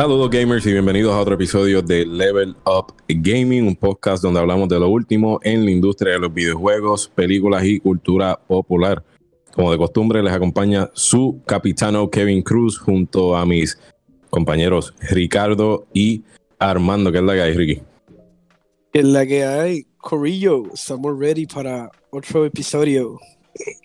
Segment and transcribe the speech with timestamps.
[0.00, 4.66] Saludos gamers y bienvenidos a otro episodio de Level Up Gaming, un podcast donde hablamos
[4.70, 9.04] de lo último en la industria de los videojuegos, películas y cultura popular.
[9.52, 13.78] Como de costumbre les acompaña su capitano Kevin Cruz junto a mis
[14.30, 16.24] compañeros Ricardo y
[16.58, 17.12] Armando.
[17.12, 17.82] ¿Qué es la que hay, Ricky?
[18.94, 19.86] ¿Qué es la que hay?
[19.98, 23.20] Corillo, estamos ready para otro episodio.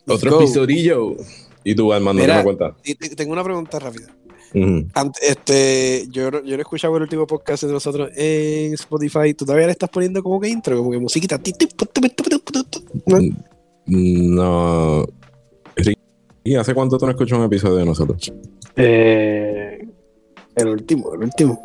[0.07, 1.17] otro episodio.
[1.65, 2.73] ¿Y tú, Armando, qué me cuentas?
[3.17, 4.15] Tengo una pregunta rápida
[5.21, 9.33] este, yo, yo no escuchaba el último podcast de nosotros en Spotify.
[9.33, 11.39] ¿Tú todavía le estás poniendo como que intro, como que musiquita?
[13.85, 15.05] No.
[16.43, 18.31] ¿Y hace cuánto tú no escuchas un episodio de nosotros?
[18.75, 19.87] Eh,
[20.55, 21.61] el último, el último.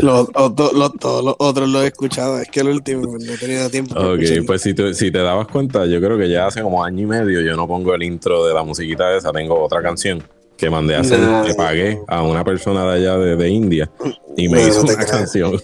[0.00, 3.98] los, otros los he escuchado, es que el último no he tenido tiempo.
[3.98, 7.06] Ok, pues si, si te dabas cuenta, yo creo que ya hace como año y
[7.06, 10.22] medio yo no pongo el intro de la musiquita esa, tengo otra canción
[10.58, 13.90] que mandé a hacer, que pagué a una persona de allá de, India
[14.36, 15.58] y me hizo una canción.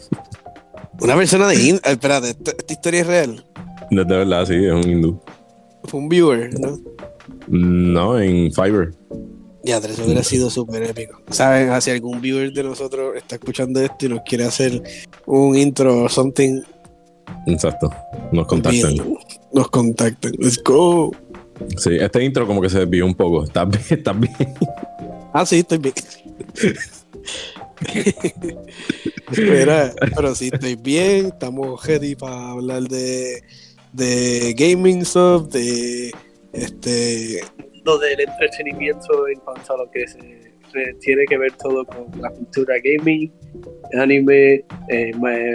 [1.01, 3.45] Una persona de India, espérate, ¿esta, historia es real?
[3.91, 5.21] De, verdad, sí, es un hindú.
[5.85, 6.79] Fue un viewer, ¿no?
[7.49, 8.95] No, en Fiverr.
[9.65, 11.21] Ya, eso hubiera sido súper épico.
[11.31, 11.81] ¿Saben?
[11.83, 14.83] Si algún viewer de nosotros está escuchando esto y nos quiere hacer
[15.27, 16.63] un intro o something.
[17.47, 17.91] Exacto.
[18.31, 18.97] Nos contacten.
[19.53, 20.33] Nos contacten.
[20.39, 21.11] Let's go.
[21.77, 23.45] Sí, este intro como que se desvió un poco.
[23.45, 23.83] ¿Estás bien?
[23.91, 24.35] ¿Estás bien?
[25.33, 25.95] Ah, sí, estoy bien.
[29.31, 31.27] Espera, pero sí estoy bien.
[31.27, 33.43] Estamos ready para hablar de,
[33.93, 36.13] de gaming stuff, de
[36.53, 37.41] este
[37.85, 40.55] lo del entretenimiento en cuanto a lo que se,
[41.01, 43.31] tiene que ver todo con la cultura gaming,
[44.01, 45.13] anime, eh,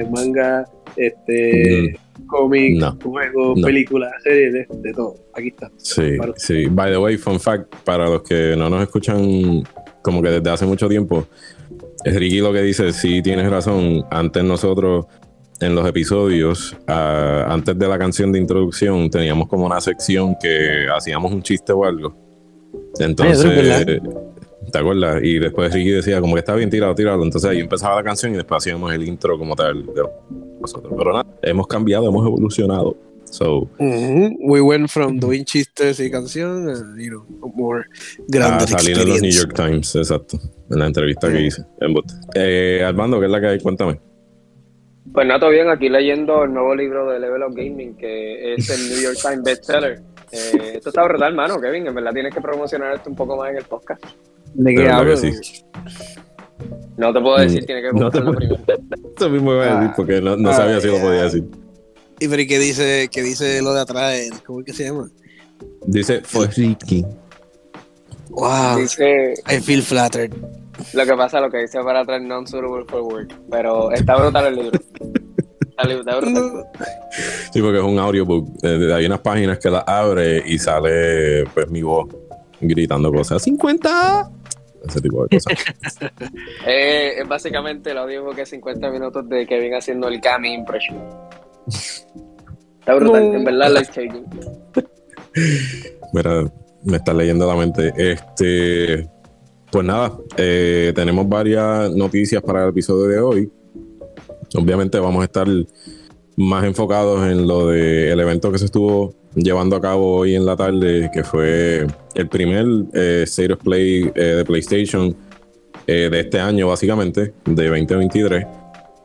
[0.09, 0.65] manga,
[0.95, 1.98] este
[2.29, 5.15] cómics, juegos, películas, series, de, todo.
[5.33, 5.69] Aquí está.
[5.77, 6.67] Sí, sí.
[6.67, 9.63] By the way, fun fact, para los que no nos escuchan
[10.01, 11.27] como que desde hace mucho tiempo,
[12.03, 14.05] es Ricky lo que dice, sí tienes razón.
[14.09, 15.05] Antes nosotros,
[15.59, 20.87] en los episodios, ah, antes de la canción de introducción, teníamos como una sección que
[20.95, 22.15] hacíamos un chiste o algo.
[22.99, 24.01] Entonces,
[24.71, 25.21] ¿te acuerdas?
[25.23, 27.23] Y después Ricky decía como que está bien tirado, tirado.
[27.23, 30.03] Entonces ahí empezaba la canción y después hacíamos el intro como tal de
[30.59, 30.93] nosotros.
[30.97, 32.95] Pero nada, hemos cambiado, hemos evolucionado.
[33.31, 37.85] So, We went from doing chistes y canción a, you know, more
[38.27, 38.63] grande.
[38.63, 40.39] A salir en los New York Times, exacto.
[40.69, 41.63] En la entrevista que hice.
[42.33, 43.59] Eh, Armando, ¿qué es la que hay?
[43.59, 43.99] Cuéntame.
[45.13, 45.69] Pues nada, todo bien.
[45.69, 49.43] Aquí leyendo el nuevo libro de Level of Gaming, que es el New York Times
[49.43, 50.02] bestseller.
[50.31, 51.87] Eh, esto está brutal, hermano, Kevin.
[51.87, 54.03] En verdad tienes que promocionar esto un poco más en el podcast.
[54.54, 55.23] ¿De qué hablas?
[56.98, 58.58] No te puedo decir, tiene que no te primero.
[59.17, 59.93] Eso mismo iba a decir, ah.
[59.95, 61.45] porque no, no sabía si lo podía decir.
[62.20, 64.20] ¿Y pero qué dice, qué dice lo de atrás?
[64.45, 65.09] ¿Cómo es que se llama?
[65.86, 66.21] Dice,
[66.58, 67.05] Ricky.
[68.30, 68.80] Wow.
[68.80, 70.33] Dice, I feel flattered.
[70.93, 73.33] Lo que pasa, lo que dice para atrás, non-suitable for work.
[73.49, 74.80] Pero está brutal el libro.
[75.65, 76.65] Está brutal.
[77.52, 78.48] Sí, porque es un audiobook.
[78.64, 82.08] Eh, hay unas páginas que la abre y sale pues mi voz
[82.61, 83.45] gritando cosas.
[83.45, 84.30] ¡50!
[84.87, 85.53] Ese tipo de cosas.
[86.67, 90.97] eh, es básicamente el audio que es 50 minutos de Kevin haciendo el Kami impression.
[92.79, 94.25] Está brutal, en verdad, life changing.
[96.13, 96.51] Mira,
[96.83, 97.93] me está leyendo la mente.
[97.97, 99.07] Este,
[99.71, 103.51] pues nada, eh, tenemos varias noticias para el episodio de hoy.
[104.55, 105.47] Obviamente vamos a estar
[106.37, 110.55] más enfocados en lo del evento que se estuvo llevando a cabo hoy en la
[110.55, 111.85] tarde, que fue
[112.15, 115.15] el primer eh, State of Play eh, de PlayStation
[115.87, 118.45] eh, de este año, básicamente, de 2023.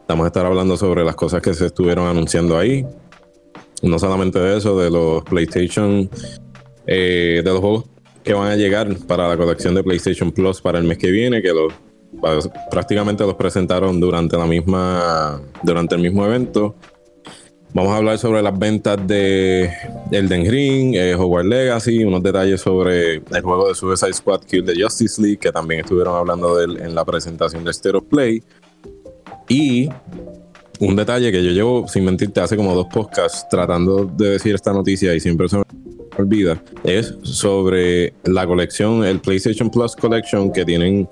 [0.08, 2.84] Vamos a estar hablando sobre las cosas que se estuvieron anunciando ahí.
[3.82, 6.08] No solamente de eso, de los PlayStation,
[6.86, 7.84] de los juegos
[8.22, 11.42] que van a llegar para la colección de PlayStation Plus para el mes que viene,
[11.42, 11.72] que los,
[12.70, 16.74] prácticamente los presentaron durante la misma, durante el mismo evento.
[17.74, 19.68] Vamos a hablar sobre las ventas de
[20.12, 24.80] Elden Ring, eh, Hogwarts Legacy, unos detalles sobre el juego de Suicide Squad Kill the
[24.80, 28.44] Justice League, que también estuvieron hablando de él en la presentación de Stereo Play.
[29.48, 29.88] Y
[30.78, 34.72] un detalle que yo llevo, sin mentirte, hace como dos podcasts tratando de decir esta
[34.72, 35.65] noticia y siempre se me
[36.16, 41.09] olvida, es sobre la colección, el PlayStation Plus Collection que tienen,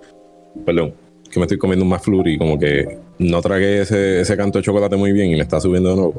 [0.65, 0.95] perdón,
[1.33, 4.65] que me estoy comiendo un más flurry, como que no tragué ese, ese canto de
[4.65, 6.15] chocolate muy bien y me está subiendo de nuevo.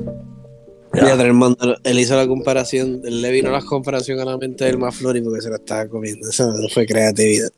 [1.83, 5.21] él hizo la comparación, él le vino la comparación a la mente del más flurry
[5.21, 6.27] porque se lo estaba comiendo.
[6.27, 7.49] Eso no fue creatividad.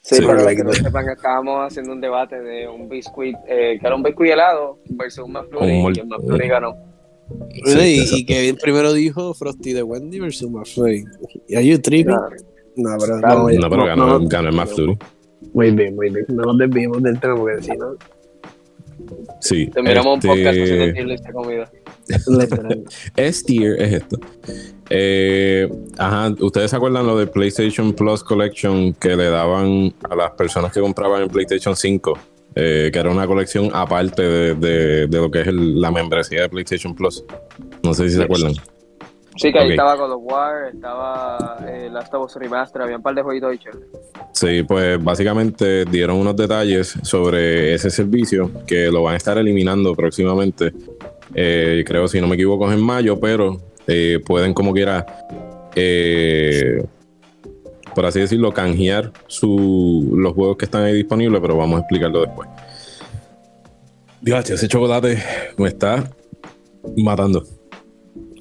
[0.00, 3.86] Sí, pero que no sepan que estábamos haciendo un debate de un biscuit, eh, que
[3.86, 6.76] era un biscuit helado versus un McFlurry, y el McFlurry ganó.
[7.64, 11.04] Sí, y, que primero dijo Frosty de Wendy versus McFlurry.
[11.48, 12.16] ¿Y are you tripping?
[12.76, 14.98] No, pero, no, no, pero ganó, ganó el McFlurry.
[15.52, 16.24] Muy bien, muy bien.
[16.28, 17.96] No nos desviemos del tema porque si no.
[19.40, 19.66] Sí.
[19.66, 21.70] Te miramos este, un podcast haciendo tier list de comida.
[23.16, 24.18] S tier es esto.
[24.90, 25.68] Eh,
[25.98, 30.72] ajá, ¿ustedes se acuerdan lo de PlayStation Plus Collection que le daban a las personas
[30.72, 32.18] que compraban el PlayStation 5?
[32.54, 36.42] Eh, que era una colección aparte de, de- de lo que es el- la membresía
[36.42, 37.24] de PlayStation Plus.
[37.82, 38.52] No sé si se acuerdan.
[39.36, 43.02] Sí, que ahí estaba God of War, estaba eh, Last of Us Remaster, había un
[43.02, 43.88] par de jueguitos ahí chéveres.
[44.32, 49.94] Sí, pues básicamente dieron unos detalles sobre ese servicio que lo van a estar eliminando
[49.94, 50.72] próximamente.
[51.34, 55.06] Eh, creo, si no me equivoco, es en mayo, pero eh, pueden como quiera,
[55.74, 56.84] eh,
[57.94, 62.20] por así decirlo, canjear su, los juegos que están ahí disponibles, pero vamos a explicarlo
[62.20, 62.48] después.
[64.20, 65.18] Dios, ese chocolate
[65.56, 66.10] me está
[66.96, 67.44] matando.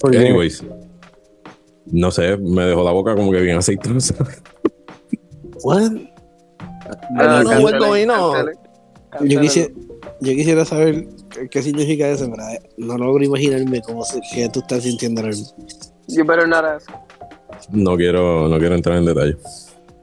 [0.04, 0.64] Anyways,
[1.92, 4.16] no sé, me dejó la boca como que bien aceitosa.
[5.64, 5.92] What?
[7.18, 8.32] Ah, no, cancelen, bueno, y no.
[8.32, 8.58] cancelen,
[9.22, 9.74] Yo quisiera,
[10.22, 11.08] yo quisiera saber
[11.50, 12.44] qué, significa eso, pero
[12.78, 15.66] no logro imaginarme cómo se, qué tú estás sintiendo ahora mismo.
[16.08, 16.90] You better not ask.
[17.70, 19.38] No quiero, no quiero entrar en detalle.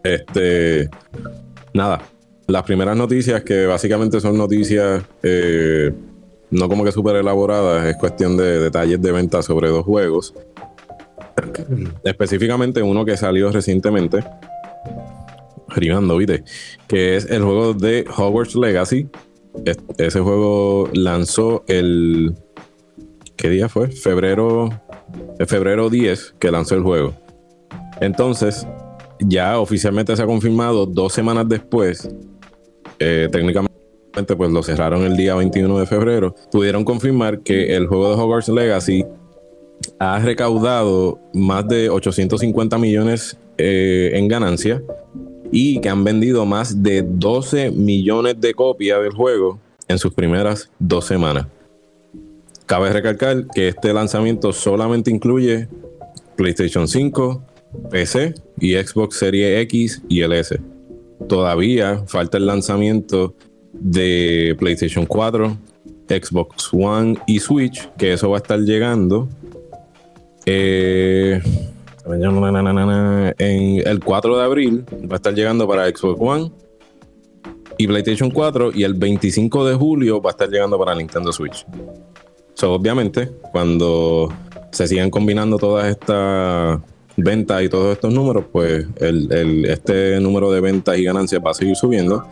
[0.05, 0.88] Este,
[1.75, 2.00] nada.
[2.46, 5.93] Las primeras noticias, que básicamente son noticias eh,
[6.50, 10.34] no como que súper elaboradas, es cuestión de detalles de venta sobre dos juegos.
[12.05, 14.25] Específicamente uno que salió recientemente,
[15.69, 16.44] rimando, ¿viste?
[16.87, 19.08] Que es el juego de Hogwarts Legacy.
[19.64, 22.35] Es- ese juego lanzó el.
[23.37, 23.88] ¿Qué día fue?
[23.88, 24.70] Febrero.
[25.46, 27.14] febrero 10 que lanzó el juego.
[28.00, 28.67] Entonces,
[29.20, 32.08] ya oficialmente se ha confirmado dos semanas después.
[33.00, 33.70] eh, técnicamente,
[34.37, 36.34] pues lo cerraron el día 21 de febrero.
[36.50, 39.05] Pudieron confirmar que el juego de Hogwarts Legacy
[39.99, 44.83] ha recaudado más de 850 millones eh, en ganancia
[45.51, 49.59] y que han vendido más de 12 millones de copias del juego
[49.89, 51.47] en sus primeras dos semanas.
[52.67, 55.69] Cabe recalcar que este lanzamiento solamente incluye
[56.37, 57.43] PlayStation 5,
[57.91, 60.61] PC y Xbox Series X y el S.
[61.29, 63.35] Todavía falta el lanzamiento
[63.73, 65.57] de PlayStation 4,
[66.09, 69.29] Xbox One y Switch, que eso va a estar llegando
[70.50, 71.41] eh,
[73.39, 74.85] en el 4 de abril.
[75.11, 76.50] Va a estar llegando para Xbox One
[77.77, 81.67] y PlayStation 4 y el 25 de julio va a estar llegando para Nintendo Switch.
[82.55, 84.33] So, obviamente, cuando
[84.73, 86.81] se sigan combinando todas estas
[87.17, 91.77] ventas y todos estos números, pues este número de ventas y ganancias va a seguir
[91.77, 92.27] subiendo.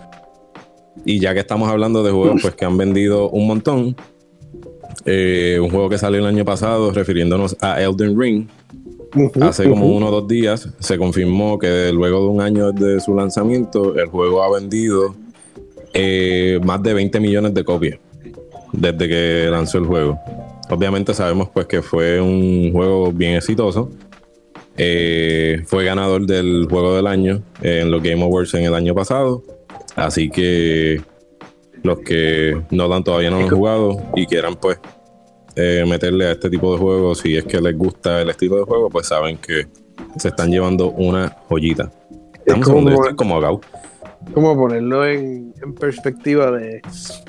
[1.05, 3.97] Y ya que estamos hablando de juegos pues, que han vendido un montón,
[5.07, 8.49] eh, un juego que salió el año pasado, refiriéndonos a Elden Ring,
[9.41, 13.15] hace como uno o dos días se confirmó que luego de un año de su
[13.15, 15.15] lanzamiento, el juego ha vendido
[15.95, 17.99] eh, más de 20 millones de copias
[18.73, 20.19] desde que lanzó el juego.
[20.69, 23.91] Obviamente sabemos pues que fue un juego bien exitoso.
[24.77, 29.43] Eh, fue ganador del juego del año en los Game Awards en el año pasado.
[29.95, 31.01] Así que
[31.83, 34.79] los que no dan todavía no lo han jugado y quieran pues
[35.57, 38.63] eh, meterle a este tipo de juegos, si es que les gusta el estilo de
[38.65, 39.67] juego, pues saben que
[40.19, 41.91] se están llevando una joyita.
[42.47, 43.61] Dame un como- estoy como agao.
[44.35, 46.83] ¿Cómo ponerlo en, en perspectiva de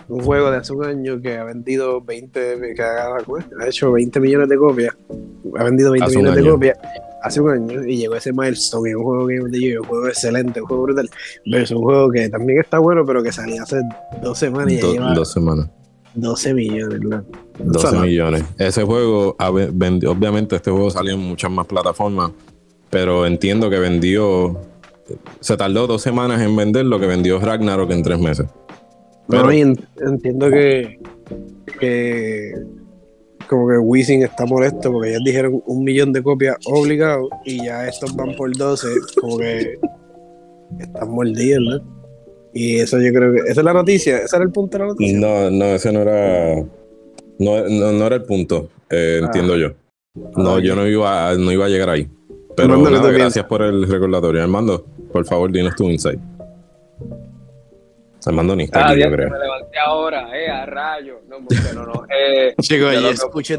[0.08, 3.46] un juego de hace un año que ha vendido 20, que ha, ¿cómo es?
[3.68, 4.96] hecho 20 millones de copias,
[5.58, 6.78] ha vendido 20 Hace un millones de copias
[7.22, 10.84] hace un año y llegó ese milestone, un juego Year, un juego excelente, un juego
[10.84, 11.10] brutal,
[11.46, 13.82] versus un juego que también está bueno, pero que salió hace
[14.24, 15.70] dos semanas y ya lleva dos semanas.
[16.16, 17.24] 12 millones, ¿no?
[17.60, 18.06] 12 O sea, no.
[18.06, 18.44] millones.
[18.58, 22.32] Ese juego, obviamente este juego salió en muchas más plataformas,
[22.90, 24.60] pero entiendo que vendió,
[25.40, 28.48] se tardó dos semanas en vender lo que vendió Ragnarok en tres meses.
[29.28, 31.00] Pero- No, entiendo que,
[31.80, 32.54] que
[33.50, 37.88] como que Wisin está molesto porque ellos dijeron un millón de copias obligado y ya
[37.88, 38.88] estos van por 12,
[39.22, 39.80] como que
[40.80, 41.97] están mordidos, ¿no?
[42.60, 44.90] Y eso yo creo que, esa es la noticia, ese era el punto de la
[44.90, 45.20] noticia.
[45.20, 46.56] No, no, ese no era,
[47.40, 49.26] no, no, no era el punto, eh, Ah.
[49.26, 49.70] entiendo yo.
[50.36, 52.10] No, Ah, yo no iba, a- no iba a llegar ahí.
[52.56, 54.42] Pero Armando, ¿qué nada, tú gracias por el recordatorio.
[54.42, 54.84] Armando,
[55.14, 56.20] por favor, dinos tu insight.
[58.26, 59.30] Armando ni está Ah, aquí, yo creo.
[59.30, 61.22] me levanté ahora, eh, a rayo.
[61.30, 62.04] No, porque no, no.
[62.10, 63.58] Eh, Chicos, yo yo lo que escuché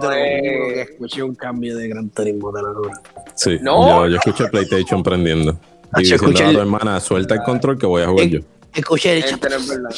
[0.83, 3.01] escuché un cambio de Gran Turismo de la luna.
[3.35, 4.05] Sí, No.
[4.05, 5.59] yo, yo escuché PlayStation prendiendo.
[5.93, 8.41] Ah, Y diciendo a tu hermana, suelta el control que voy a jugar yo.
[8.75, 9.91] Escuché el no es verdad.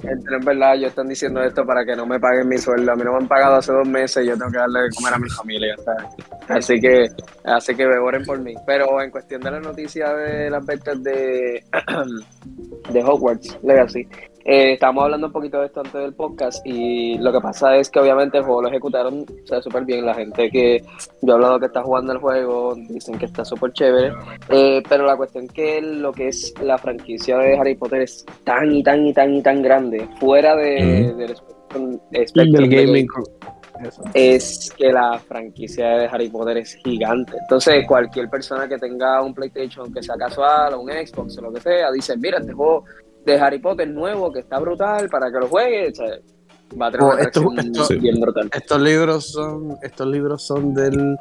[0.00, 0.74] Gente, no es verdad.
[0.74, 2.92] Ellos están diciendo esto para que no me paguen mi sueldo.
[2.92, 4.90] A mí no me han pagado hace dos meses y yo tengo que darle de
[4.90, 5.74] comer a mi familia.
[5.84, 6.04] ¿sabes?
[6.48, 7.08] Así que,
[7.44, 8.54] así que oren por mí.
[8.66, 11.64] Pero en cuestión de la noticia de las ventas de,
[12.92, 14.06] de Hogwarts Legacy,
[14.44, 17.90] eh, estábamos hablando un poquito de esto antes del podcast y lo que pasa es
[17.90, 19.24] que obviamente el juego lo ejecutaron
[19.62, 20.04] súper bien.
[20.06, 20.82] La gente que
[21.22, 24.12] yo he hablado que está jugando el juego dicen que está súper chévere.
[24.48, 28.72] Eh, pero la cuestión que lo que es la franquicia de Harry Potter es tan
[28.72, 31.16] y tan y tan y tan grande, fuera de, Ujú.
[31.18, 33.08] del espectro- espectro del de- gaming
[34.14, 37.36] es que la franquicia de Harry Potter es gigante.
[37.40, 41.52] Entonces, cualquier persona que tenga un PlayStation, que sea casual o un Xbox o lo
[41.52, 42.84] que sea, dice, mira, este juego
[43.24, 46.06] de Harry Potter nuevo que está brutal para que lo juegue, o sea,
[46.80, 48.48] va a tener Oh, una esto- bien brutal.
[48.54, 51.16] Estos libros son, estos libros son del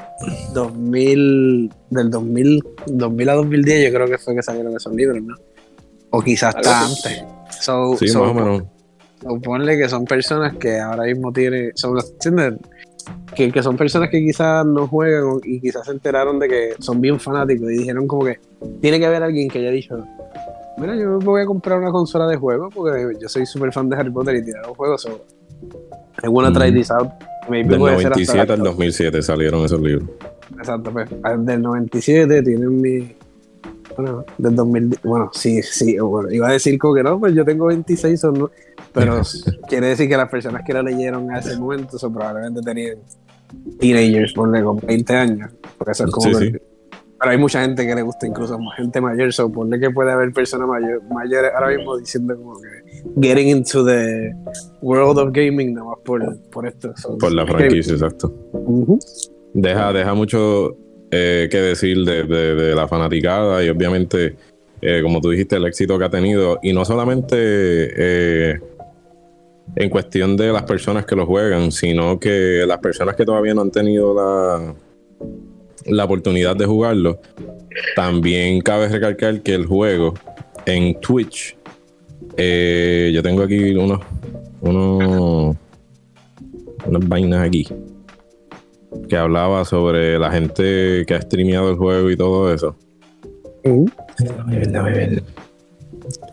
[0.54, 5.36] 2000, del 2000, 2000 a 2010, yo creo que fue que salieron esos libros, ¿no?
[6.12, 7.24] O quizás hasta antes.
[7.62, 8.64] So, Sí, so, más o menos.
[9.22, 12.54] so, ponle que son personas que ahora mismo tienen, son, ¿entiendes?
[13.36, 17.02] Que, que son personas que quizás no juegan y quizás se enteraron de que son
[17.02, 18.40] bien fanáticos y dijeron como que
[18.82, 19.98] tiene que haber alguien que haya dicho,
[20.78, 23.90] mira, yo me voy a comprar una consola de juego porque yo soy súper fan
[23.90, 25.18] de Harry Potter y tirar un juego sobre.
[26.24, 26.76] I wanna try Mm.
[26.76, 27.10] this out.
[27.50, 30.10] Maybe Del puede ser hasta 97 al la- 2007 salieron esos libros.
[30.58, 31.10] Exacto, pues.
[31.40, 33.16] Del 97 tienen mi.
[33.98, 35.00] Bueno, del 2000.
[35.04, 35.98] Bueno, sí, sí.
[36.00, 38.50] Bueno, iba a decir como que no, pues yo tengo 26 o no.
[38.94, 39.22] Pero
[39.68, 42.98] quiere decir que las personas que la leyeron a ese momento son probablemente tenían
[43.80, 45.52] teenagers, ponle con 20 años.
[45.78, 46.28] Porque eso es como.
[46.28, 46.64] Sí, que- sí.
[47.22, 49.32] Pero hay mucha gente que le gusta, incluso gente mayor.
[49.32, 52.68] So, ponle que puede haber personas mayor, mayores ahora mismo diciendo como que.
[53.22, 54.34] Getting into the
[54.82, 56.94] world of gaming, nada más por, por esto.
[56.98, 58.34] So, Por la franquicia, exacto.
[59.54, 60.76] Deja, deja mucho
[61.12, 64.36] eh, que decir de, de- de la fanaticada y obviamente,
[64.82, 66.58] eh, como tú dijiste, el éxito que ha tenido.
[66.64, 68.60] Y no solamente eh,
[69.76, 73.62] en cuestión de las personas que lo juegan, sino que las personas que todavía no
[73.62, 74.74] han tenido la,
[75.86, 77.20] la oportunidad de jugarlo.
[77.96, 80.14] También cabe recalcar que el juego
[80.66, 81.58] en Twitch,
[82.38, 84.00] eh, yo tengo aquí unos,
[84.62, 85.56] unos,
[86.86, 87.68] unas vainas aquí
[89.08, 92.76] que hablaba sobre la gente que ha streameado el juego y todo eso.
[93.64, 93.86] Ujú.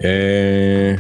[0.01, 0.97] Eh,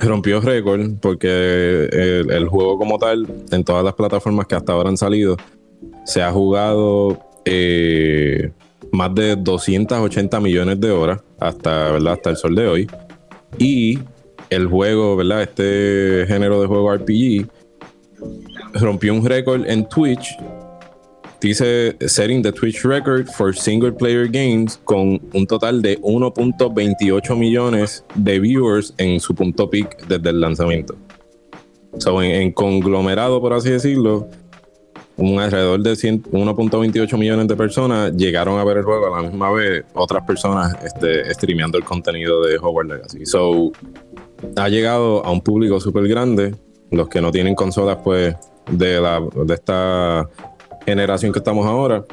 [0.00, 4.88] rompió récord porque el, el juego como tal, en todas las plataformas que hasta ahora
[4.88, 5.36] han salido,
[6.04, 8.52] se ha jugado eh,
[8.92, 12.14] más de 280 millones de horas hasta, ¿verdad?
[12.14, 12.90] hasta el sol de hoy.
[13.58, 13.98] Y
[14.50, 15.42] el juego, ¿verdad?
[15.42, 17.48] Este género de juego RPG
[18.74, 20.36] rompió un récord en Twitch.
[21.40, 28.04] Dice setting the Twitch record for single player games con un total de 1.28 millones
[28.16, 30.96] de viewers en su punto peak desde el lanzamiento.
[31.98, 34.28] So, en, en conglomerado, por así decirlo,
[35.18, 39.28] un alrededor de 100 1.28 millones de personas llegaron a ver el juego a la
[39.28, 43.26] misma vez, otras personas este, streameando el contenido de Hogwarts Legacy.
[43.26, 43.72] So,
[44.56, 46.54] ha llegado a un público súper grande.
[46.90, 48.34] Los que no tienen consolas, pues,
[48.70, 50.28] de, la, de esta
[50.86, 52.04] generación que estamos ahora,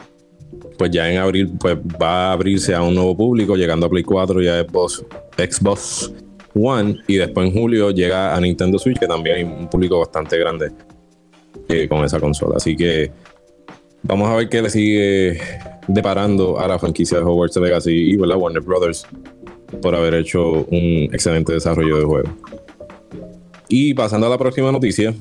[0.78, 4.04] pues ya en abril pues va a abrirse a un nuevo público, llegando a Play
[4.04, 5.06] 4 y a Xbox,
[5.38, 6.12] Xbox
[6.54, 10.38] One, y después en julio llega a Nintendo Switch, que también hay un público bastante
[10.38, 10.72] grande
[11.70, 12.56] eh, con esa consola.
[12.58, 13.12] Así que
[14.04, 15.40] vamos a ver qué le sigue
[15.88, 18.38] deparando a la franquicia de Hogwarts Legacy y ¿verdad?
[18.38, 19.06] Warner Brothers
[19.82, 22.30] por haber hecho un excelente desarrollo de juego.
[23.68, 25.14] Y pasando a la próxima noticia,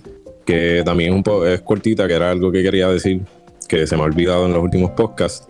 [0.45, 3.23] que también es un es cortita, que era algo que quería decir,
[3.69, 5.49] que se me ha olvidado en los últimos podcasts.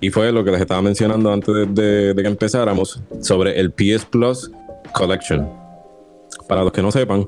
[0.00, 3.70] Y fue lo que les estaba mencionando antes de, de- de que empezáramos sobre el
[3.70, 4.50] PS Plus
[4.92, 5.48] Collection.
[6.48, 7.26] Para los que no sepan,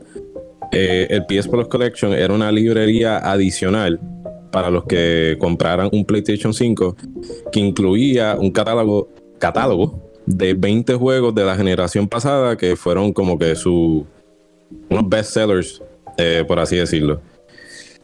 [0.72, 4.00] eh, el PS Plus Collection era una librería adicional
[4.50, 6.96] para los que compraran un PlayStation 5
[7.52, 13.38] que incluía un catálogo, catálogo de 20 juegos de la generación pasada que fueron como
[13.38, 14.06] que su
[14.88, 15.82] unos bestsellers,
[16.16, 17.20] eh, por así decirlo.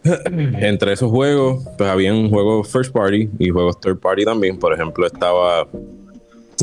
[0.25, 4.59] Entre esos juegos, pues había un juego first party y juegos third party también.
[4.59, 5.67] Por ejemplo, estaba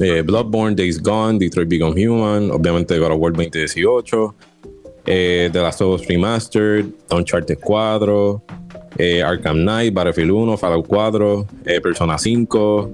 [0.02, 4.36] eh, Bloodborne, Days Gone, Detroit Become Human, obviamente God of War 2018,
[5.06, 8.44] eh, The Last of Us Remastered, Uncharted 4,
[8.98, 12.92] eh, Arkham Knight, Battlefield 1, Fallout 4, eh, Persona 5,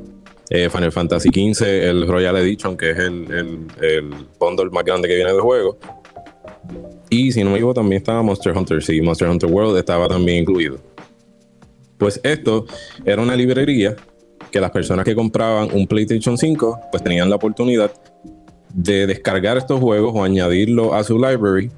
[0.49, 5.07] eh, Final Fantasy XV, el Royal Edition, que es el, el, el bundle más grande
[5.07, 5.77] que viene del juego.
[7.09, 8.81] Y si no me equivoco, también estaba Monster Hunter.
[8.81, 10.79] Sí, Monster Hunter World estaba también incluido.
[11.97, 12.65] Pues esto
[13.05, 13.95] era una librería
[14.49, 17.91] que las personas que compraban un PlayStation 5 pues tenían la oportunidad
[18.73, 21.69] de descargar estos juegos o añadirlo a su library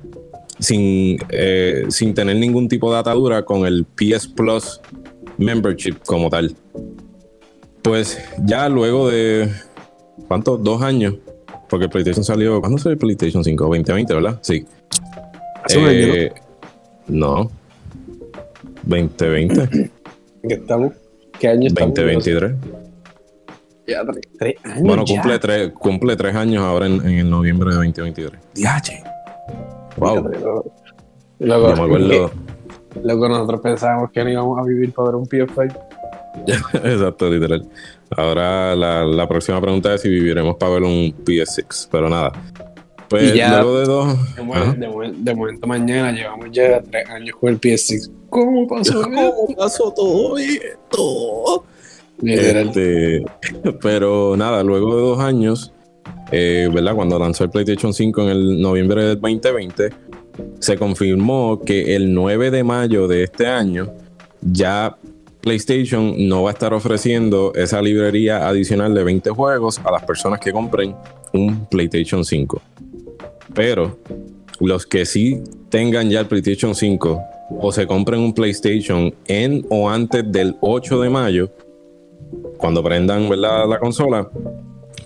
[0.64, 4.80] sin, eh, sin tener ningún tipo de atadura con el PS Plus
[5.38, 6.56] membership como tal.
[7.82, 9.50] Pues ya luego de,
[10.28, 10.64] ¿cuántos?
[10.64, 11.16] Dos años,
[11.70, 13.64] porque el PlayStation salió, ¿cuándo salió el PlayStation 5?
[13.66, 14.40] 2020, ¿verdad?
[14.42, 14.66] Sí.
[15.64, 16.34] Hace un año, Eh,
[17.08, 17.52] no.
[18.84, 19.90] 2020,
[20.48, 20.94] ¿Qué estamos?
[21.40, 21.94] ¿Qué año estamos?
[21.96, 22.52] 2023.
[23.88, 24.02] Ya,
[24.40, 24.56] tres.
[24.64, 25.14] Años Bueno, ya.
[25.16, 28.42] cumple tres, cumple tres años ahora en, en el noviembre de 2023.
[28.56, 29.04] Diache.
[29.98, 30.16] Wow.
[30.24, 30.72] Loco.
[31.40, 32.32] Loco, Yo me acuerdo.
[33.04, 35.78] loco, nosotros pensábamos que no íbamos a vivir para ver un PS5.
[36.84, 37.68] Exacto, literal.
[38.16, 42.32] Ahora la, la próxima pregunta es si viviremos para ver un PS6, pero nada.
[43.10, 44.36] Pues ya- luego de dos.
[44.36, 48.10] De, de momen- de momento mañana llevamos ya tres años con el PS6.
[48.30, 49.02] ¿Cómo pasó?
[49.04, 51.66] ¿Cómo pasó todo esto?
[52.22, 52.68] Literal.
[52.70, 53.24] Este,
[53.82, 55.73] pero nada, luego de dos años,
[56.36, 56.96] eh, ¿verdad?
[56.96, 59.90] Cuando lanzó el PlayStation 5 en el noviembre del 2020,
[60.60, 63.94] se confirmó que el 9 de mayo de este año
[64.42, 64.98] ya
[65.42, 70.40] PlayStation no va a estar ofreciendo esa librería adicional de 20 juegos a las personas
[70.40, 70.96] que compren
[71.34, 72.60] un PlayStation 5.
[73.54, 74.00] Pero
[74.60, 77.22] los que sí tengan ya el PlayStation 5
[77.62, 81.52] o se compren un PlayStation en o antes del 8 de mayo,
[82.58, 83.68] cuando prendan ¿verdad?
[83.68, 84.28] la consola,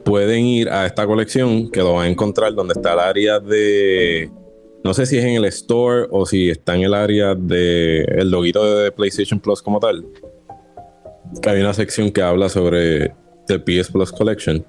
[0.08, 4.32] pueden ir a esta colección que lo van a encontrar donde está el área de.
[4.84, 8.32] No sé si es en el store o si está en el área de el
[8.32, 10.06] loguito de PlayStation Plus como tal.
[11.46, 13.14] Hay una sección que habla sobre
[13.48, 14.66] The PS Plus Collection.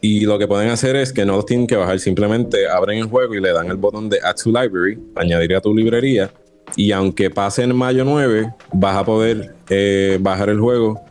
[0.00, 3.06] Y lo que pueden hacer es que no los tienen que bajar, simplemente abren el
[3.06, 6.30] juego y le dan el botón de Add to Library, añadir a tu librería.
[6.76, 11.02] Y aunque pase en mayo 9, vas a poder eh, bajar el juego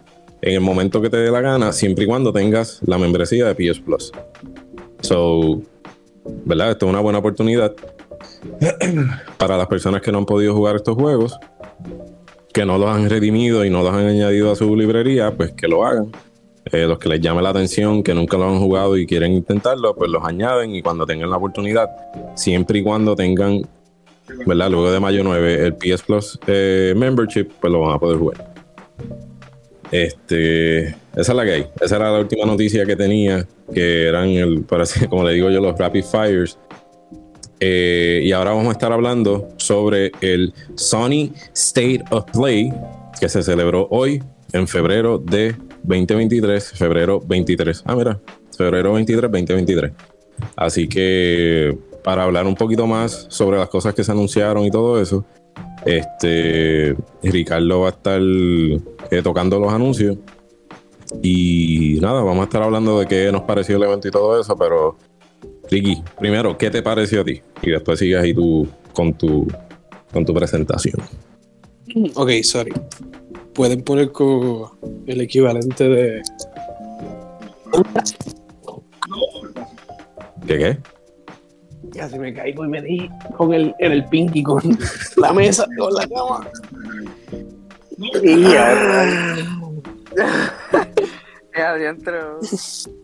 [0.41, 3.55] en el momento que te dé la gana, siempre y cuando tengas la membresía de
[3.55, 4.11] PS Plus.
[5.01, 5.61] So,
[6.45, 6.71] ¿verdad?
[6.71, 7.73] Esto es una buena oportunidad
[9.37, 11.37] para las personas que no han podido jugar estos juegos,
[12.53, 15.67] que no los han redimido y no los han añadido a su librería, pues que
[15.67, 16.11] lo hagan.
[16.71, 19.95] Eh, los que les llame la atención, que nunca lo han jugado y quieren intentarlo,
[19.95, 21.89] pues los añaden y cuando tengan la oportunidad,
[22.35, 23.61] siempre y cuando tengan,
[24.45, 24.69] ¿verdad?
[24.69, 28.53] Luego de mayo 9, el PS Plus eh, membership, pues lo van a poder jugar.
[29.91, 31.65] Este, esa es la que hay.
[31.81, 34.65] Esa era la última noticia que tenía, que eran, el,
[35.09, 36.57] como le digo yo, los Rapid Fires.
[37.59, 42.71] Eh, y ahora vamos a estar hablando sobre el Sony State of Play,
[43.19, 44.23] que se celebró hoy,
[44.53, 47.83] en febrero de 2023, febrero 23.
[47.85, 48.19] Ah, mira,
[48.57, 49.91] febrero 23, 2023.
[50.55, 55.01] Así que para hablar un poquito más sobre las cosas que se anunciaron y todo
[55.01, 55.25] eso,
[55.85, 60.17] este Ricardo va a estar eh, tocando los anuncios.
[61.23, 64.55] Y nada, vamos a estar hablando de qué nos pareció el evento y todo eso,
[64.55, 64.95] pero
[65.69, 67.41] Ricky, primero, ¿qué te pareció a ti?
[67.61, 69.47] Y después sigues ahí tú con tu
[70.11, 71.01] con tu presentación.
[72.15, 72.73] Ok, sorry.
[73.53, 76.21] Pueden poner como el equivalente de.
[80.47, 80.77] ¿Qué qué?
[81.95, 84.61] Casi me caigo y me di con el, en el pinky con
[85.17, 86.47] la mesa, con la cama.
[87.97, 89.35] Y ya,
[91.57, 92.39] ya, adentro.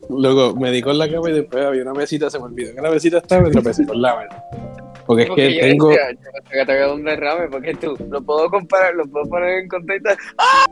[0.10, 2.82] Luego me di con la cama y después había una mesita, se me olvidó que
[2.82, 4.44] la mesita estaba y me tropecé con la mesa.
[5.06, 5.90] Porque es Porque que tengo.
[5.90, 9.60] decía, yo te había dado un derrame, porque tú lo puedo comparar, lo puedo poner
[9.60, 10.10] en contexto.
[10.38, 10.66] ¡Ah!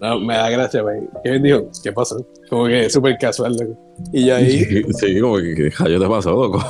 [0.00, 0.08] Yo.
[0.08, 1.00] No, me da gracia, güey.
[1.22, 1.68] ¿Qué dijo?
[1.82, 2.24] ¿Qué pasó?
[2.50, 3.78] Como que súper casual, loco.
[4.12, 6.62] Y yo ahí, Sí, sí, como que ¿qué rayo te pasó, loco?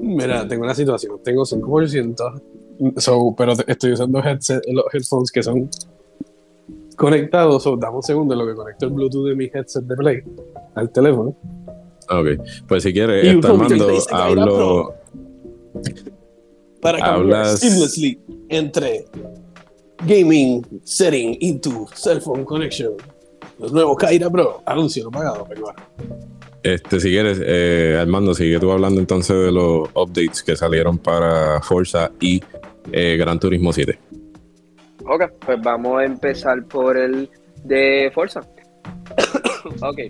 [0.00, 1.18] mira, tengo una situación.
[1.22, 2.42] Tengo 5%,
[2.98, 5.70] so, pero estoy usando headset, los headphones que son
[6.96, 7.62] conectados.
[7.62, 10.22] So, dame un segundo lo que conecto el Bluetooth de mi headset de Play
[10.74, 11.34] al teléfono.
[12.10, 12.26] Ok,
[12.68, 14.94] pues si quieres, Y está de hablo.
[16.82, 19.06] Para Hablas- seamlessly entre
[20.06, 22.92] gaming setting tu cell phone connection.
[23.58, 24.62] Los nuevos Kaira Pro.
[24.66, 25.82] Anuncio no pagado, pero bueno.
[26.62, 31.60] Este, si quieres, eh, Armando, sigue tú hablando entonces de los updates que salieron para
[31.60, 32.42] Forza y
[32.90, 33.98] eh, Gran Turismo 7.
[35.06, 37.28] Ok, pues vamos a empezar por el
[37.64, 38.40] de Forza.
[39.82, 40.00] ok,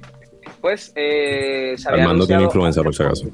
[0.61, 3.27] pues eh, se había Armando tiene influenza, por si acaso.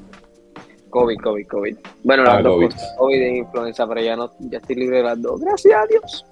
[0.91, 1.77] COVID, COVID, COVID.
[2.03, 2.65] Bueno, Ah, las dos COVID.
[2.67, 5.39] cosas, COVID e influenza, pero ya no, ya estoy libre de las dos.
[5.41, 6.25] Gracias a Dios.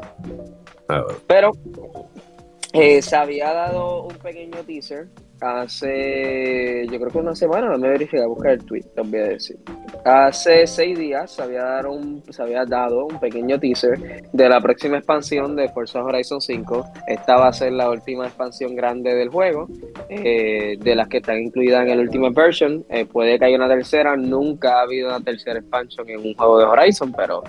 [0.88, 1.20] Ah, bueno.
[1.28, 1.52] Pero
[2.74, 5.08] eh, se había dado un pequeño teaser
[5.42, 9.20] hace, yo creo que una semana, no me verifiqué, a buscar el tweet, te voy
[9.20, 9.58] a decir.
[10.06, 14.62] Hace seis días se había, dado un, se había dado un pequeño teaser de la
[14.62, 16.86] próxima expansión de Forza Horizon 5.
[17.08, 19.68] Esta va a ser la última expansión grande del juego,
[20.10, 22.86] eh, de las que están incluidas en el Ultimate Version.
[22.90, 26.60] Eh, puede que haya una tercera, nunca ha habido una tercera expansion en un juego
[26.60, 27.44] de Horizon, pero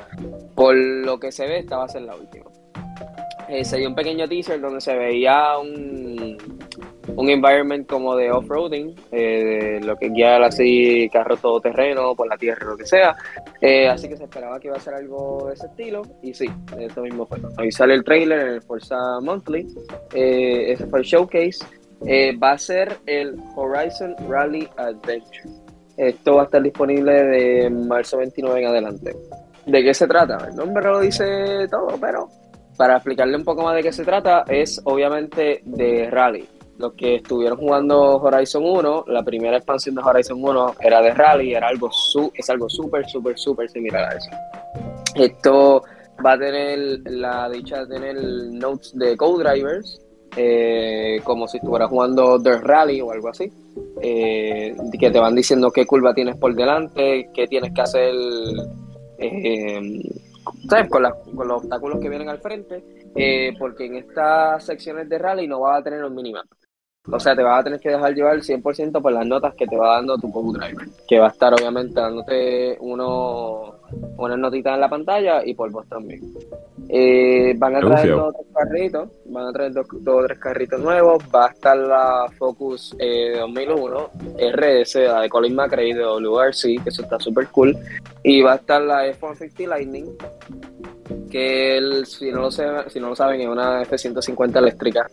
[0.55, 2.47] por lo que se ve, esta va a ser la última.
[3.49, 6.39] Eh, se dio un pequeño teaser donde se veía un,
[7.21, 12.67] un environment como de off-roading, eh, lo que guiar así carro todoterreno, por la tierra,
[12.67, 13.15] lo que sea.
[13.61, 16.47] Eh, así que se esperaba que iba a ser algo de ese estilo, y sí,
[16.79, 17.39] eso mismo fue.
[17.59, 19.69] Ahí sale el trailer en el Forza Monthly,
[20.15, 21.59] eh, ese fue el showcase.
[22.43, 25.51] va a ser el Horizon Rally Adventure.
[25.99, 29.15] Esto va a estar disponible de marzo 29 en adelante.
[29.67, 30.49] ¿De qué se trata?
[30.49, 32.31] El nombre lo dice todo, pero
[32.79, 36.49] para explicarle un poco más de qué se trata, es obviamente de rally
[36.81, 41.55] los que estuvieron jugando Horizon 1, la primera expansión de Horizon 1 era de rally,
[41.55, 44.31] era algo su, es algo súper, súper, súper similar a eso.
[45.15, 45.83] Esto
[46.25, 48.17] va a tener la dicha de tener
[48.53, 50.01] notes de co-drivers,
[50.37, 53.53] eh, como si estuvieras jugando Dirt Rally o algo así,
[54.01, 58.15] eh, que te van diciendo qué curva tienes por delante, qué tienes que hacer
[59.19, 60.01] eh,
[60.89, 61.05] Con,
[61.37, 62.83] con, los obstáculos que vienen al frente,
[63.59, 66.47] porque en estas secciones de rally no va a tener un minimap.
[67.09, 69.67] O sea, te vas a tener que dejar llevar el 100% por las notas que
[69.67, 73.77] te va dando tu co-driver, que va a estar obviamente dándote uno,
[74.19, 76.21] unas notitas en la pantalla y por vos también.
[76.91, 81.23] Eh, van a traer dos tres carritos, van a traer dos, o tres carritos nuevos,
[81.35, 84.11] va a estar la Focus eh, 2001
[84.53, 87.79] RS, la de Colin McRae de WRC, que eso está súper cool,
[88.23, 90.07] y va a estar la F-150 Lightning,
[91.31, 95.07] que si, no lo si no lo saben es una F-150 eléctrica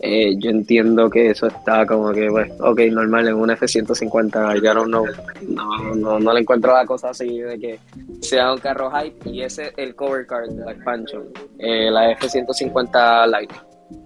[0.00, 4.74] eh, yo entiendo que eso está como que, bueno, ok, normal, en un F-150, ya
[4.74, 5.04] no, no,
[5.48, 7.78] no, no, le encuentro la cosa así de que
[8.20, 11.22] sea un carro hype y ese es el cover card de la expansion,
[11.58, 13.52] eh, la F-150 Light.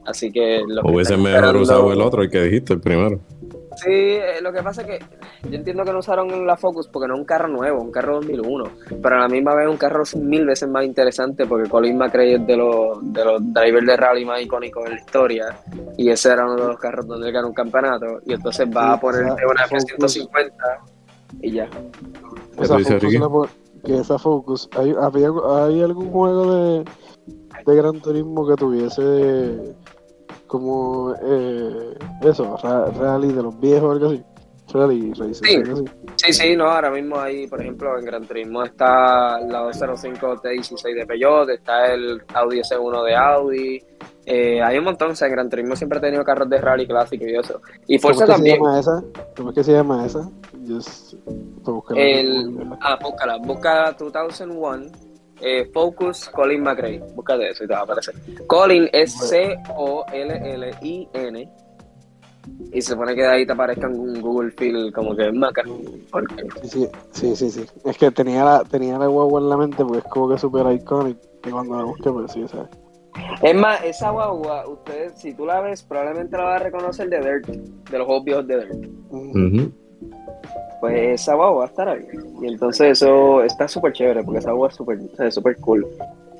[0.06, 0.62] Así que...
[0.68, 3.20] Lo Hubiese mejor usado el otro, el que dijiste, el primero.
[3.78, 4.98] Sí, eh, lo que pasa es que
[5.48, 8.16] yo entiendo que no usaron la Focus porque no es un carro nuevo, un carro
[8.16, 8.64] 2001,
[9.00, 12.46] pero a la misma vez un carro mil veces más interesante porque Colin McRae es
[12.46, 15.58] de los, de los drivers de rally más icónicos en la historia
[15.96, 18.94] y ese era uno de los carros donde él ganó un campeonato y entonces va
[18.94, 20.50] a poner una F-150
[21.40, 21.68] y ya.
[22.58, 23.50] Esa Focus,
[23.84, 26.84] que esa Focus, ¿hay, ¿hay algún juego de,
[27.64, 29.76] de Gran Turismo que tuviese
[30.48, 32.56] como eh, eso,
[32.98, 34.24] rally de los viejos o algo así.
[34.70, 35.62] Rally sí.
[36.16, 40.94] sí, sí, no, ahora mismo hay, por ejemplo, en Gran Turismo está la 205 T16
[40.94, 43.82] de Peugeot, está el Audi S1 de Audi,
[44.26, 46.86] eh, hay un montón, o sea, en Gran Turismo siempre ha tenido carros de rally
[46.86, 47.62] clásico y eso.
[47.86, 48.58] Y Forza también.
[48.58, 49.34] ¿Cómo es que se llama esa?
[49.36, 50.30] ¿Cómo es que se llama esa?
[50.68, 51.14] Just,
[51.96, 55.07] el, ah, búscala, busca 2001
[55.40, 57.02] eh, Focus Colin McRae.
[57.14, 58.14] Búscate eso y te va a aparecer.
[58.46, 60.68] Colin es C-O-L-L-I-N.
[62.72, 65.62] Y se supone que de ahí te aparezca un Google Field como que Maca.
[66.62, 69.98] Sí, sí, sí, sí, Es que tenía la, tenía la guagua en la mente porque
[69.98, 71.20] es como que súper icónico.
[71.46, 72.68] Y cuando la busqué, pues sí, ¿sabes?
[73.42, 77.18] Es más, esa guagua, usted, si tú la ves, probablemente la vas a reconocer de
[77.20, 78.72] Dirt, de los juegos viejos de Dirt
[80.80, 82.06] pues esa guagua va a estar ahí.
[82.42, 85.86] Y entonces eso está súper chévere, porque esa guagua es súper super cool.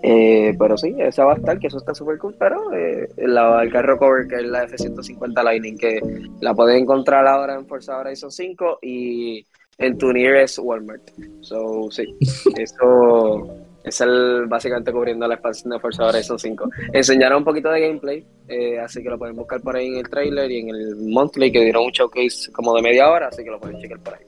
[0.03, 3.63] Eh, pero sí, esa va a estar, que eso está súper cool, pero eh, la,
[3.63, 6.01] el carro cover, que es la F-150 Lightning, que
[6.41, 9.45] la puedes encontrar ahora en Forza Horizon 5 y
[9.79, 11.03] en tu nearest Walmart.
[11.41, 12.17] So, sí,
[12.57, 13.49] eso
[13.85, 16.71] es el, básicamente cubriendo la expansión de Forza Horizon 5.
[16.93, 20.09] Enseñaron un poquito de gameplay, eh, así que lo pueden buscar por ahí en el
[20.09, 23.51] trailer y en el monthly que dieron un showcase como de media hora, así que
[23.51, 24.25] lo pueden checar por ahí.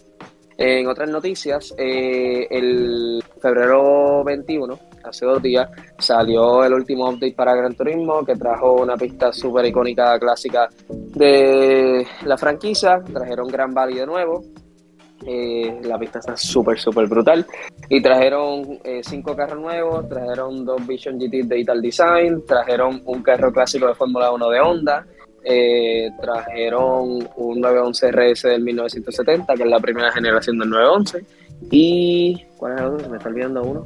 [0.63, 7.55] En otras noticias, eh, el febrero 21, hace dos días, salió el último update para
[7.55, 13.03] Gran Turismo que trajo una pista súper icónica, clásica de la franquicia.
[13.11, 14.45] Trajeron Gran Valley de nuevo,
[15.27, 17.47] eh, la pista está súper, súper brutal.
[17.89, 23.23] Y trajeron eh, cinco carros nuevos, trajeron dos Vision GT de Ital Design, trajeron un
[23.23, 25.07] carro clásico de Fórmula 1 de Honda,
[25.43, 31.25] eh, trajeron un 911 RS del 1970, que es la primera generación del 911.
[31.71, 32.47] Y.
[32.57, 33.01] ¿Cuál es el otro?
[33.01, 33.85] Se me está olvidando uno.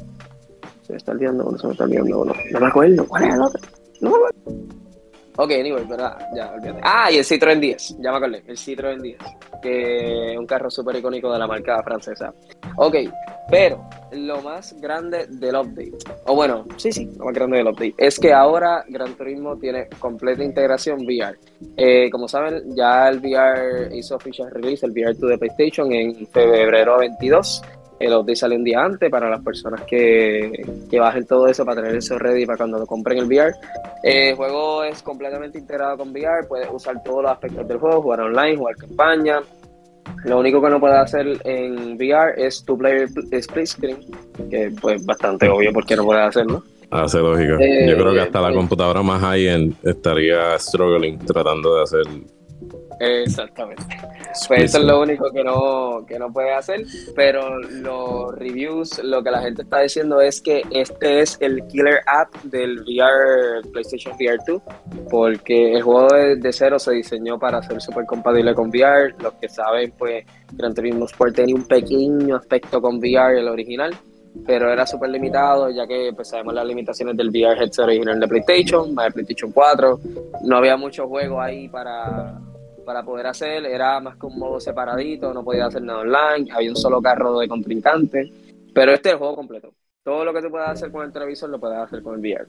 [0.82, 2.32] Se me está olvidando uno, se me está olvidando uno.
[2.52, 3.06] No me acuerdo.
[3.06, 3.60] ¿Cuál es el otro?
[4.00, 4.83] No me acuerdo.
[5.36, 6.80] Ok, anyway, pero ya, olvídate.
[6.82, 9.18] Ah, y el Citroën 10, ya me acordé, el Citroën 10,
[9.60, 12.32] que es un carro súper icónico de la marca francesa.
[12.76, 12.96] Ok,
[13.50, 17.94] pero lo más grande del update, o bueno, sí, sí, lo más grande del update,
[17.98, 21.36] es que ahora Gran Turismo tiene completa integración VR.
[21.76, 26.26] Eh, como saben, ya el VR hizo official release, el VR 2 de PlayStation en
[26.28, 27.60] febrero 22
[27.98, 30.50] el update sale un día antes para las personas que,
[30.90, 33.54] que, bajen todo eso para tener eso ready para cuando lo compren el VR.
[34.02, 38.20] el juego es completamente integrado con VR, puedes usar todos los aspectos del juego, jugar
[38.20, 39.40] online, jugar campaña.
[40.24, 43.98] Lo único que no puedes hacer en VR es tu player split screen,
[44.50, 46.62] que pues bastante obvio porque no puedes hacerlo.
[46.90, 47.58] Hace lógica.
[47.58, 52.04] Yo creo que hasta la eh, computadora más high-end estaría struggling tratando de hacer
[53.00, 53.82] Exactamente.
[54.48, 56.84] Pues eso es lo único que no, que no puede hacer.
[57.14, 62.00] Pero los reviews, lo que la gente está diciendo es que este es el killer
[62.06, 64.62] app del VR, PlayStation VR 2,
[65.10, 69.14] porque el juego de, cero se diseñó para ser súper compatible con VR.
[69.20, 73.94] Los que saben, pues Gran Turismo Sport tenía un pequeño aspecto con VR, el original
[74.44, 78.26] pero era súper limitado, ya que pues, sabemos las limitaciones del VR headset original de
[78.26, 80.00] PlayStation, más de PlayStation 4.
[80.42, 82.40] No había muchos juegos ahí para,
[82.84, 86.70] para poder hacer, era más que un modo separadito, no podía hacer nada online, había
[86.70, 88.30] un solo carro de contrincante,
[88.72, 89.72] pero este es el juego completo.
[90.02, 92.46] Todo lo que tú puedas hacer con el televisor lo puedes hacer con el VR.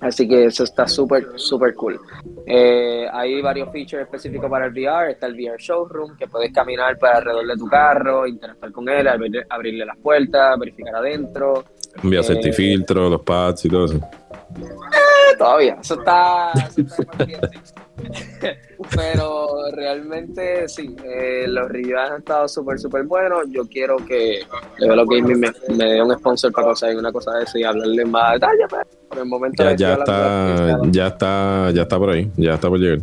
[0.00, 2.00] Así que eso está súper, súper cool.
[2.46, 5.10] Eh, hay varios features específicos para el VR.
[5.10, 9.06] Está el VR Showroom, que puedes caminar para alrededor de tu carro, interactuar con él,
[9.06, 11.64] abrirle las puertas, verificar adentro.
[12.02, 13.96] Enviar eh, filtro, los pads y todo eso.
[13.96, 16.52] Eh, todavía, eso está,
[18.96, 23.44] Pero realmente sí, eh, los reviews han estado súper, súper buenos.
[23.50, 24.40] Yo quiero que
[24.78, 28.04] Level Gaming me, me dé un sponsor para conseguir una cosa de eso y hablarle
[28.04, 28.66] más detalle.
[28.68, 28.86] Pues.
[29.08, 32.78] por el momento ya, ya está, ya está, ya está por ahí, ya está por
[32.78, 33.00] llegar.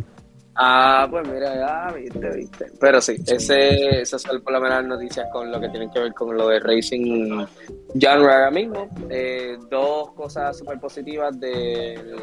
[0.60, 2.66] Ah, pues mira, ya viste, viste.
[2.80, 6.12] Pero sí, ese, esas son por lo menos noticias con lo que tienen que ver
[6.12, 7.46] con lo de Racing
[7.94, 8.88] Genre ahora mismo.
[9.08, 12.16] Eh, dos cosas súper positivas de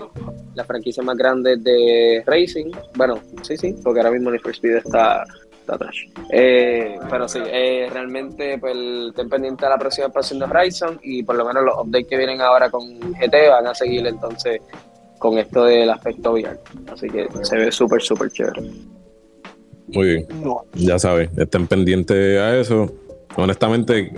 [0.54, 2.71] la franquicia más grande de Racing.
[2.98, 5.24] Bueno, sí, sí, porque ahora mismo Need for Speed está,
[5.62, 5.95] está atrás.
[6.30, 8.76] Eh, pero sí, eh, realmente pues,
[9.12, 12.17] estén pendientes de la próxima expansión de Horizon y por lo menos los updates que
[12.17, 14.60] vienen ahora con GT van a seguir entonces
[15.19, 16.60] con esto del aspecto VR.
[16.91, 18.62] Así que se ve súper, súper chévere.
[19.88, 20.28] Muy bien.
[20.73, 22.91] Ya sabes, estén pendientes a eso.
[23.36, 24.12] Honestamente,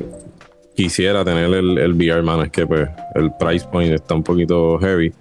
[0.76, 2.44] quisiera tener el, el VR, mano.
[2.44, 5.14] Es que pues el price point está un poquito heavy.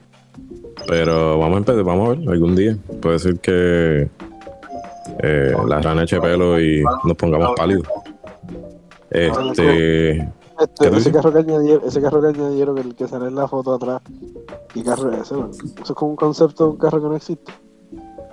[0.87, 2.77] Pero vamos a empezar, vamos a ver algún día.
[3.01, 4.09] Puede ser que
[5.23, 7.87] eh, la rana eche pelo y nos pongamos pálidos.
[9.11, 10.29] Este.
[10.59, 13.75] Este, ese, carro que añadieron, ese carro que añadieron, el que sale en la foto
[13.75, 14.01] atrás,
[14.77, 15.35] ¿qué carro es ese?
[15.35, 17.53] Eso es como un concepto de un carro que no existe.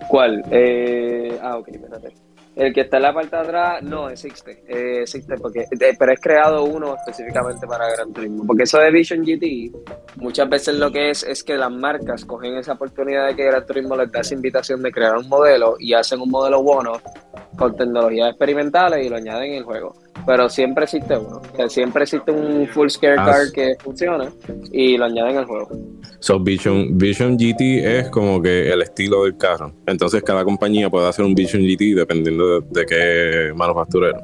[0.09, 0.43] ¿Cuál?
[0.51, 2.13] Eh, ah, ok, espérate.
[2.55, 4.63] El que está en la parte de atrás, no existe.
[4.67, 8.45] Eh, existe porque, eh, pero es creado uno específicamente para Gran Turismo.
[8.45, 9.71] Porque eso de Vision GT,
[10.17, 13.65] muchas veces lo que es es que las marcas cogen esa oportunidad de que Gran
[13.65, 17.01] Turismo les da esa invitación de crear un modelo y hacen un modelo bueno
[17.57, 19.95] con tecnologías experimentales y lo añaden en el juego
[20.25, 21.41] pero siempre existe uno.
[21.67, 24.29] siempre existe un full scare ah, car que funciona
[24.71, 25.69] y lo añaden al juego.
[26.19, 29.73] So Vision, Vision GT es como que el estilo del carro.
[29.85, 34.19] Entonces cada compañía puede hacer un Vision GT dependiendo de, qué manufacturero.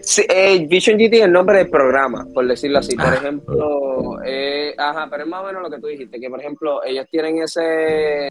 [0.00, 2.94] Sí, eh, Vision GT es el nombre del programa, por decirlo así.
[2.96, 6.30] Por ah, ejemplo, eh, ajá, pero es más o menos lo que tú dijiste, que
[6.30, 8.30] por ejemplo ellos tienen ese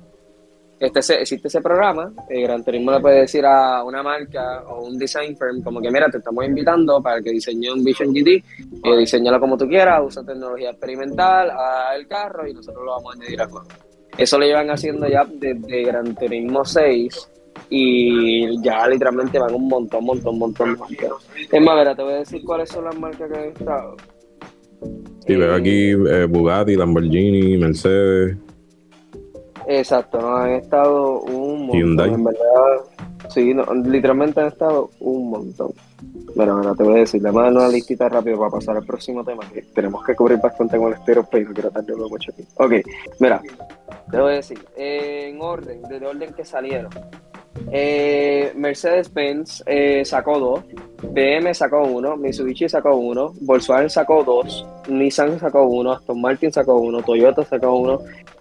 [0.79, 4.97] este, existe ese programa, el Gran Turismo le puede decir a una marca o un
[4.97, 8.97] design firm como que mira, te estamos invitando para que diseñe un Vision GT, eh,
[8.97, 13.41] diseñalo como tú quieras, usa tecnología experimental, al carro y nosotros lo vamos a añadir
[13.41, 13.67] a juego.
[14.17, 17.29] Eso lo llevan haciendo ya desde Gran Turismo 6
[17.69, 21.11] y ya literalmente van un montón, montón, montón, montón.
[21.51, 23.95] Es más, te voy a decir cuáles son las marcas que han estado.
[25.25, 28.37] Sí, veo aquí eh, Bugatti, Lamborghini, Mercedes.
[29.67, 32.41] Exacto, no han estado un montón, en verdad.
[33.29, 33.53] Sí,
[33.85, 35.73] literalmente han estado un montón.
[36.35, 39.43] Bueno, ahora te voy a decir, además una listita rápido para pasar al próximo tema,
[39.51, 42.43] que tenemos que cubrir bastante con el estero, pero no quiero tardarlo mucho aquí.
[42.55, 42.73] Ok,
[43.19, 43.41] mira,
[44.09, 46.91] te voy a decir, en orden, desde orden que salieron.
[47.71, 50.63] Eh, Mercedes-Benz eh, sacó dos,
[51.11, 56.75] BM sacó uno, Mitsubishi sacó uno, Volkswagen sacó dos, Nissan sacó uno, Aston Martin sacó
[56.75, 57.99] uno, Toyota sacó uno,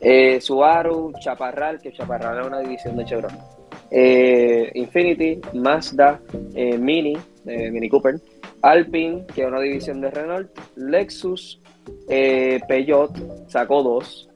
[0.08, 6.20] eh, Subaru, Chaparral, que Chaparral es una división de Chevrolet, Infinity, Mazda,
[6.54, 8.14] Mini, Mini Cooper,
[8.62, 11.60] Alpine, que es una división de Renault, Lexus,
[12.06, 14.28] Peugeot sacó dos,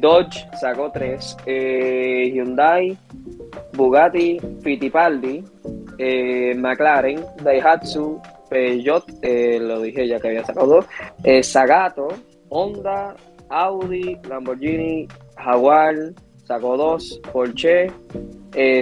[0.00, 2.96] Dodge sacó tres, eh, Hyundai,
[3.72, 5.44] Bugatti, Fittipaldi,
[5.98, 10.86] eh, McLaren, Daihatsu, Peugeot, eh, lo dije ya que había sacado dos,
[11.42, 12.08] Sagato,
[12.48, 13.14] Honda,
[13.50, 15.94] Audi, Lamborghini, Jaguar,
[16.44, 17.90] sacó dos, Porsche,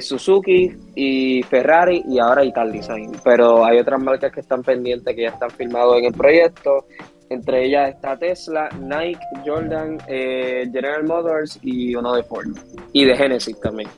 [0.00, 3.12] Suzuki y Ferrari y ahora Ital Design.
[3.24, 6.86] Pero hay otras marcas que están pendientes que ya están firmados en el proyecto.
[7.30, 12.48] Entre ellas está Tesla, Nike, Jordan, eh, General Motors y uno de Ford.
[12.92, 13.88] Y de Genesis también.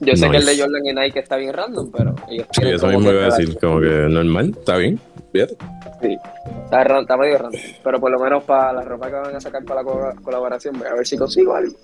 [0.00, 2.88] Yo sé que el de Jordan y Nike está bien random, pero ellos Sí, eso
[2.88, 4.98] mismo iba a decir, como que normal, está bien,
[5.32, 5.56] fíjate.
[6.00, 6.16] Sí,
[6.64, 9.64] está, está medio random, pero por lo menos para la ropa que van a sacar
[9.64, 11.76] para la colaboración, voy a ver si consigo algo.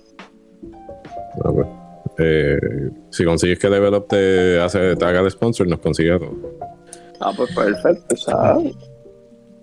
[1.44, 1.66] Ah, pues,
[2.18, 2.58] eh,
[3.10, 6.34] si consigues que Develop te, hace, te haga de sponsor, nos consigue todo.
[7.20, 8.74] Ah, pues perfecto, ¿sabes?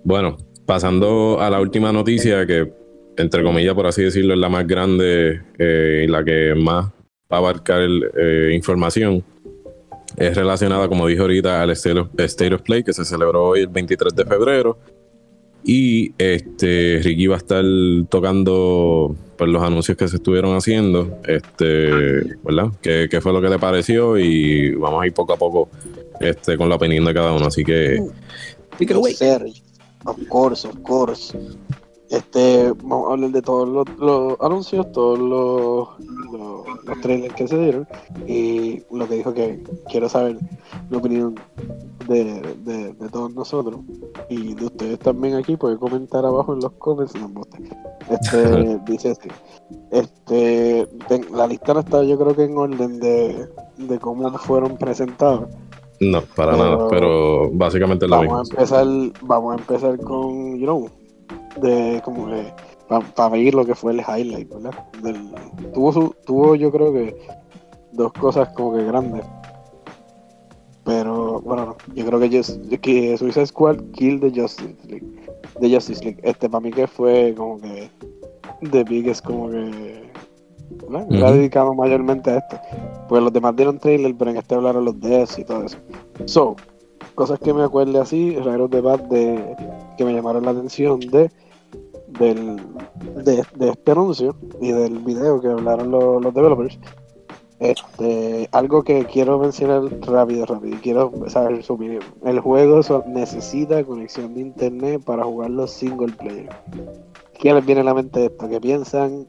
[0.03, 2.71] Bueno, pasando a la última noticia, que
[3.17, 6.85] entre comillas, por así decirlo, es la más grande eh, y la que más
[7.31, 7.81] va a abarcar
[8.17, 9.23] eh, información.
[10.17, 11.99] Es relacionada, como dije ahorita, al State
[12.53, 14.77] of, Play que se celebró hoy el 23 de febrero.
[15.65, 17.63] Y este Ricky va a estar
[18.09, 21.19] tocando pues, los anuncios que se estuvieron haciendo.
[21.25, 22.71] Este, ¿verdad?
[22.81, 24.17] ¿Qué, ¿Qué, fue lo que le pareció?
[24.17, 25.69] Y vamos a ir poco a poco
[26.19, 27.45] este, con la opinión de cada uno.
[27.47, 28.03] Así que.
[30.05, 31.37] Of course, of course.
[32.13, 35.89] Este, vamos a hablar de todos los, anuncios, todos los,
[36.31, 37.87] los, trailers que se dieron
[38.27, 40.37] y lo que dijo que quiero saber
[40.91, 41.33] la opinión
[42.07, 43.79] de, de, todos nosotros
[44.29, 47.15] y de ustedes también aquí, pueden comentar abajo en los comments.
[48.11, 49.29] este, dice así,
[49.89, 50.87] este,
[51.31, 55.47] la lista no está yo creo que en orden de, de cómo fueron presentados.
[55.99, 58.85] No, para nada, pero básicamente lo vamos A empezar,
[59.21, 60.87] vamos a empezar con, you know,
[61.61, 62.53] de como que
[63.15, 64.73] para ver lo que fue el highlight, ¿verdad?
[65.73, 67.15] tuvo, su, tuvo yo creo que
[67.93, 69.25] dos cosas como que grandes.
[70.83, 75.07] Pero bueno, yo creo que, just, que Suicide Squad kill the Justice League.
[75.61, 76.19] The Justice League.
[76.23, 77.89] Este para mí que fue como que
[78.69, 80.11] The Biggest como que
[80.89, 81.07] ¿no?
[81.09, 82.59] Era dedicado mayormente a esto.
[83.07, 85.77] Pues los demás dieron trailer, pero en este hablaron los DS y todo eso.
[86.25, 86.55] So,
[87.15, 89.55] cosas que me acuerde así, raros debates de,
[89.97, 91.31] que me llamaron la atención de
[92.19, 92.57] del,
[93.23, 96.79] de, este anuncio y del video que hablaron los, developers.
[97.59, 102.03] Este, algo que quiero mencionar rápido, rápido, quiero saber su opinión.
[102.25, 106.49] El juego necesita conexión de internet para jugarlo single player.
[107.39, 108.49] ¿Qué les viene a la mente esto?
[108.49, 109.25] ¿Qué piensan?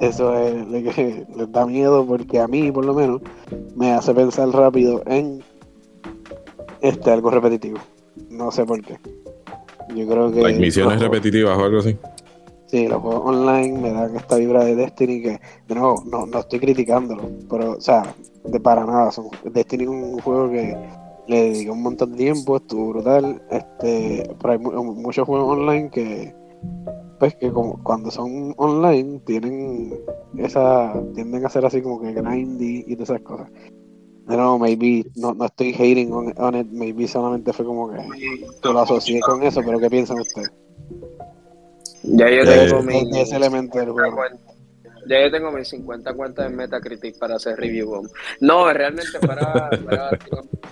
[0.00, 3.20] Eso es lo que les da miedo porque a mí, por lo menos,
[3.76, 5.42] me hace pensar rápido en
[6.80, 7.78] este algo repetitivo.
[8.28, 8.98] No sé por qué.
[9.94, 10.58] Yo creo que.
[10.58, 11.96] misiones repetitivas o algo así.
[12.66, 16.38] Sí, los juegos online me dan esta vibra de Destiny que, de nuevo, no, no
[16.38, 19.10] estoy criticándolo, pero, o sea, de para nada.
[19.44, 20.74] Destiny es un juego que
[21.28, 23.42] le dediqué un montón de tiempo, estuvo brutal.
[23.50, 26.34] Este, pero hay muchos juegos online que,
[27.18, 29.94] pues, que como, cuando son online tienen
[30.38, 33.50] esa, tienden a ser así como que grindy y todas esas cosas.
[34.26, 37.98] No, maybe, no, no estoy hating on, it, maybe solamente fue como que
[38.62, 40.50] lo asocié con eso, pero ¿qué piensan ustedes?
[42.04, 44.16] Ya yo tengo mi, ese elemento del juego.
[45.08, 48.08] Ya yo tengo mis 50 cuentas en Metacritic para hacer review.
[48.40, 49.70] No, realmente para,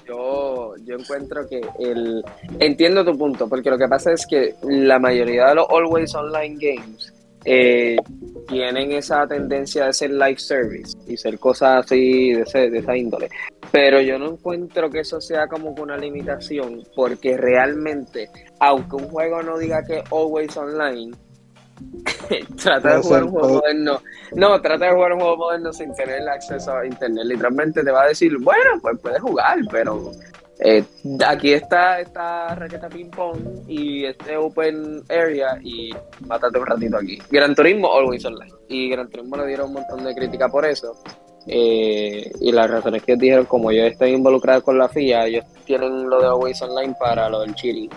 [0.06, 2.24] yo, yo encuentro que el
[2.60, 6.56] entiendo tu punto, porque lo que pasa es que la mayoría de los always online
[6.60, 7.12] games
[7.44, 7.96] eh,
[8.48, 13.28] tienen esa tendencia de ser live service y ser cosas así de, de esa índole.
[13.70, 19.42] Pero yo no encuentro que eso sea como una limitación, porque realmente, aunque un juego
[19.42, 21.12] no diga que always online,
[22.62, 24.02] trata de jugar un juego moderno.
[24.32, 27.24] No, trata de jugar un juego moderno sin tener acceso a internet.
[27.24, 30.12] Literalmente te va a decir, bueno, pues puedes jugar, pero
[30.62, 30.84] eh,
[31.26, 35.90] aquí está esta raqueta ping pong y este open area y
[36.26, 37.18] mátate un ratito aquí.
[37.30, 38.52] Gran Turismo always online.
[38.68, 40.96] Y Gran Turismo le dieron un montón de crítica por eso.
[41.46, 46.08] Eh, y las razones que dijeron, como yo estoy involucrado con la FIA, ellos tienen
[46.08, 47.88] lo de always online para lo del Chile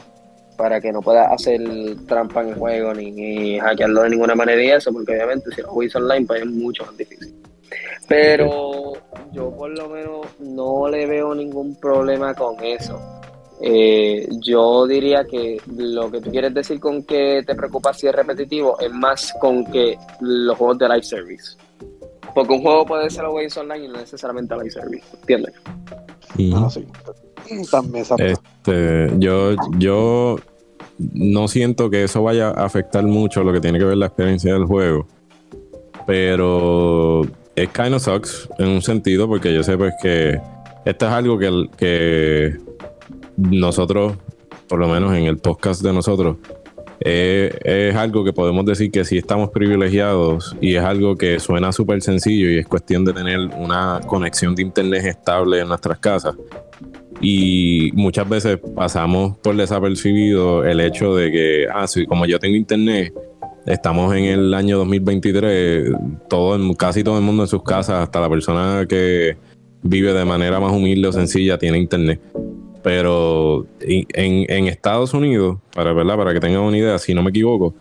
[0.58, 1.62] para que no pueda hacer
[2.08, 5.70] trampa en el juego ni, hackearlo de ninguna manera y eso, porque obviamente si lo
[5.70, 7.34] juegas online pues es mucho más difícil.
[8.08, 8.94] Pero
[9.32, 13.00] yo por lo menos no le veo ningún problema con eso.
[13.62, 18.14] Eh, yo diría que lo que tú quieres decir con que te preocupa si es
[18.14, 21.58] repetitivo es más con que los juegos de live service.
[22.34, 25.54] Porque un juego puede ser always online y no necesariamente live service, ¿entiendes?
[26.56, 26.86] Ah, sí.
[28.18, 30.38] Este, yo, yo
[30.98, 34.54] no siento que eso vaya a afectar mucho lo que tiene que ver la experiencia
[34.54, 35.08] del juego.
[36.06, 37.22] Pero
[37.74, 40.40] kind of sucks en un sentido, porque yo sé pues que
[40.86, 42.58] esto es algo que, que
[43.38, 44.14] nosotros,
[44.68, 46.38] por lo menos en el podcast de nosotros,
[47.06, 52.02] es algo que podemos decir que sí estamos privilegiados y es algo que suena súper
[52.02, 56.36] sencillo y es cuestión de tener una conexión de internet estable en nuestras casas.
[57.22, 62.56] Y muchas veces pasamos por desapercibido el hecho de que, ah, sí, como yo tengo
[62.56, 63.14] internet,
[63.66, 65.92] estamos en el año 2023,
[66.28, 69.38] todo, casi todo el mundo en sus casas, hasta la persona que
[69.82, 72.22] vive de manera más humilde o sencilla, tiene internet.
[72.82, 76.18] Pero en, Estados Unidos, para, ¿verdad?
[76.18, 77.74] para que tengan una idea, si no me equivoco,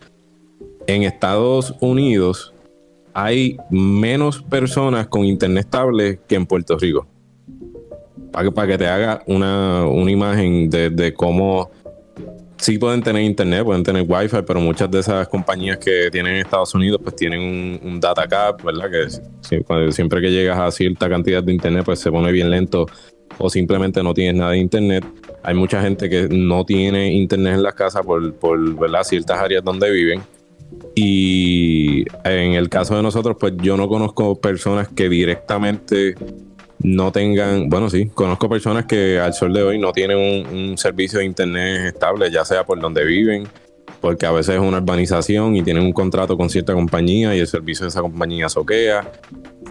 [0.87, 2.53] en Estados Unidos
[3.13, 7.07] hay menos personas con internet estable que en Puerto Rico.
[8.31, 11.69] Para que, para que te haga una, imagen de, cómo
[12.63, 16.39] sí pueden tener internet, pueden tener wifi, pero muchas de esas compañías que tienen en
[16.39, 18.89] Estados Unidos pues tienen un, data cap, ¿verdad?
[18.89, 22.85] Que siempre que llegas a cierta cantidad de internet pues se pone bien lento
[23.37, 25.03] o simplemente no tienes nada de internet.
[25.43, 28.57] Hay mucha gente que no tiene internet en las casas por, por
[29.03, 30.21] ciertas áreas donde viven.
[30.95, 36.15] Y en el caso de nosotros, pues yo no conozco personas que directamente
[36.83, 41.19] no tengan, bueno, sí, conozco personas que al sol de hoy no tienen un, servicio
[41.19, 43.47] de internet estable, ya sea por donde viven
[44.01, 47.47] porque a veces es una urbanización y tienen un contrato con cierta compañía y el
[47.47, 49.09] servicio de esa compañía soquea.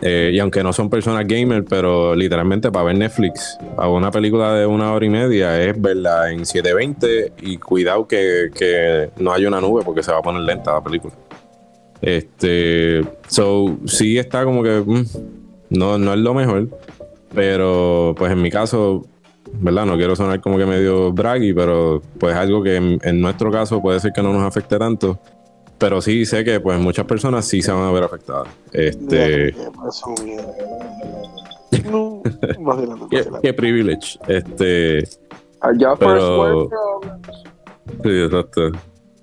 [0.01, 4.55] Eh, y aunque no son personas gamer, pero literalmente para ver Netflix, a una película
[4.55, 9.61] de una hora y media es verla en 720 y cuidado que, no haya una
[9.61, 11.13] nube porque se va a poner lenta la película.
[12.01, 15.05] Este, so, sí está como que mm,
[15.69, 16.69] no, no es lo mejor,
[17.35, 19.05] pero pues en mi caso
[19.55, 19.87] ¿verdad?
[19.87, 24.01] No quiero sonar como que medio braggy, pero pues algo que en, nuestro caso puede
[24.01, 25.19] ser que no nos afecte tanto.
[25.79, 28.49] Pero sí sé que pues muchas personas sí se van a ver afectadas.
[28.73, 29.53] Este.
[33.11, 34.17] qué, qué privilege.
[34.29, 35.03] Este.
[35.99, 36.69] pero...
[38.03, 38.71] Sí, exacto.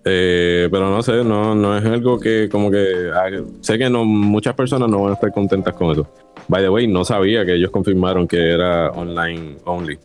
[0.06, 3.30] Eh, pero no sé, no, no es algo que como que ah,
[3.62, 6.08] sé que no muchas personas no van a estar contentas con eso.
[6.50, 10.00] By the way, no sabía que ellos confirmaron que era online only.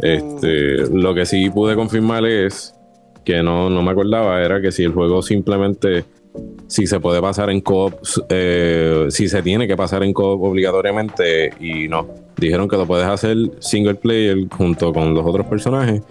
[0.00, 2.74] Este, lo que sí pude confirmar es
[3.24, 6.04] que no, no me acordaba, era que si el juego simplemente,
[6.66, 7.92] si se puede pasar en co
[8.28, 12.08] eh, si se tiene que pasar en co obligatoriamente y no.
[12.36, 16.02] Dijeron que lo puedes hacer single player junto con los otros personajes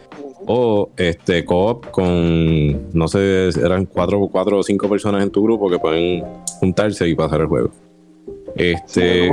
[0.45, 5.70] o este co-op con, no sé, eran cuatro, cuatro o cinco personas en tu grupo
[5.70, 6.24] que pueden
[6.59, 7.72] juntarse y pasar el juego.
[8.58, 9.30] Este...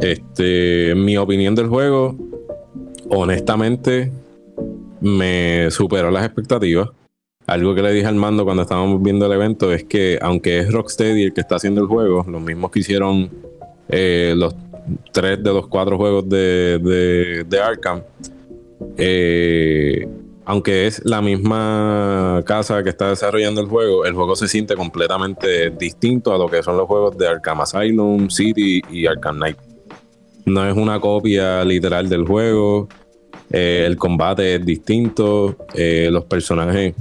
[0.00, 2.14] Este, mi opinión del juego,
[3.08, 4.12] honestamente,
[5.00, 6.90] me superó las expectativas.
[7.46, 10.70] Algo que le dije al mando cuando estábamos viendo el evento es que, aunque es
[10.70, 13.30] Rocksteady el que está haciendo el juego, los mismos que hicieron
[13.88, 14.54] eh, los
[15.12, 18.02] tres de los cuatro juegos de, de, Arkham,
[18.98, 20.06] eh,
[20.48, 25.70] aunque es la misma casa que está desarrollando el juego, el juego se siente completamente
[25.70, 29.58] distinto a lo que son los juegos de Arkham Asylum, City y Arkham Knight
[30.48, 32.88] no es una copia literal del juego.
[33.50, 35.56] Eh, el combate es distinto.
[35.74, 36.94] Eh, los personajes.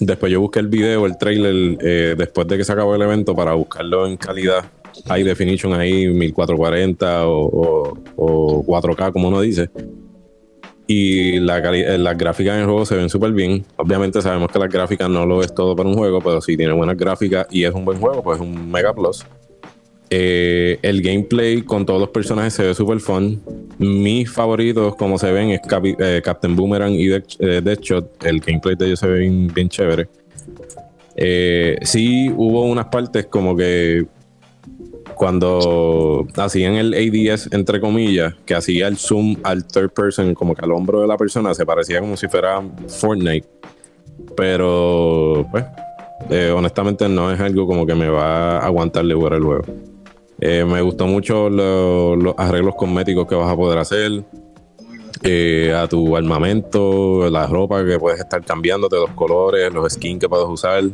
[0.00, 3.34] Después yo busqué el video, el trailer, eh, después de que se acabó el evento
[3.34, 4.64] para buscarlo en calidad.
[5.06, 7.94] High definition ahí, 1440 o,
[8.64, 9.70] 4K, como uno dice.
[10.90, 13.62] Y la las gráficas en juego se ven súper bien.
[13.76, 16.72] Obviamente sabemos que las gráficas no lo es todo para un juego, pero si tiene
[16.72, 19.22] buenas gráficas y es un buen juego, pues es un mega plus.
[20.08, 23.42] Eh, el gameplay con todos los personajes se ve súper fun.
[23.76, 25.60] Mis favoritos, como se ven, es
[26.00, 28.24] eh, Captain Boomerang y eh, Deadshot.
[28.24, 30.08] El gameplay de ellos se ve bien, chévere.
[31.82, 34.06] sí, hubo unas partes como que
[35.18, 40.64] cuando hacían el ADS, entre comillas, que hacía el zoom al third person, como que
[40.64, 43.46] al hombro de la persona, se parecía como si fuera Fortnite.
[44.36, 45.64] Pero, pues,
[46.54, 49.64] honestamente no es algo como que me va a aguantar de jugar el juego.
[50.40, 54.24] Eh, me gustó mucho los arreglos cosméticos que vas a poder hacer.
[55.24, 60.28] Eh, a tu armamento, la ropa que puedes estar cambiándote, los colores, los skins que
[60.28, 60.84] puedes usar.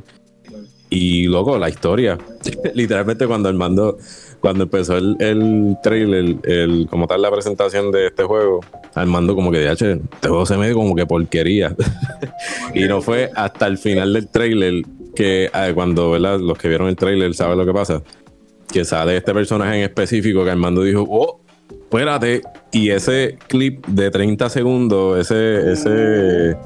[0.94, 2.18] Y luego la historia.
[2.74, 3.98] Literalmente cuando Armando,
[4.40, 8.60] cuando empezó el, el trailer, el, como tal la presentación de este juego,
[8.94, 11.74] Armando como que de este juego se me dio como que porquería.
[12.74, 14.82] y no fue hasta el final del trailer
[15.14, 18.02] que ah, cuando los que vieron el trailer saben lo que pasa
[18.74, 21.40] que sale este personaje en específico que Armando dijo, oh,
[21.70, 22.42] espérate.
[22.72, 26.56] Y ese clip de 30 segundos, ese, ese,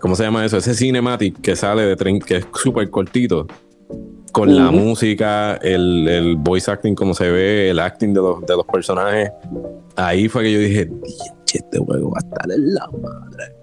[0.00, 0.56] ¿cómo se llama eso?
[0.56, 3.46] Ese cinematic que sale de 30, que es súper cortito.
[4.34, 8.56] Con la música, el, el, voice acting, como se ve, el acting de los, de
[8.56, 9.30] los personajes.
[9.94, 10.90] Ahí fue que yo dije,
[11.54, 13.54] este juego va a estar en la madre.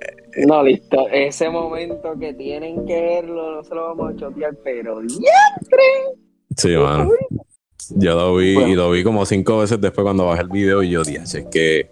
[0.48, 1.10] No, listo.
[1.10, 5.84] Ese momento que tienen que verlo, no se lo vamos a chotear, pero ¡diantre!
[6.56, 7.12] Sí, mano.
[7.90, 10.92] Yo lo vi y lo vi como cinco veces después cuando bajé el video y
[10.92, 11.90] yo dije, es que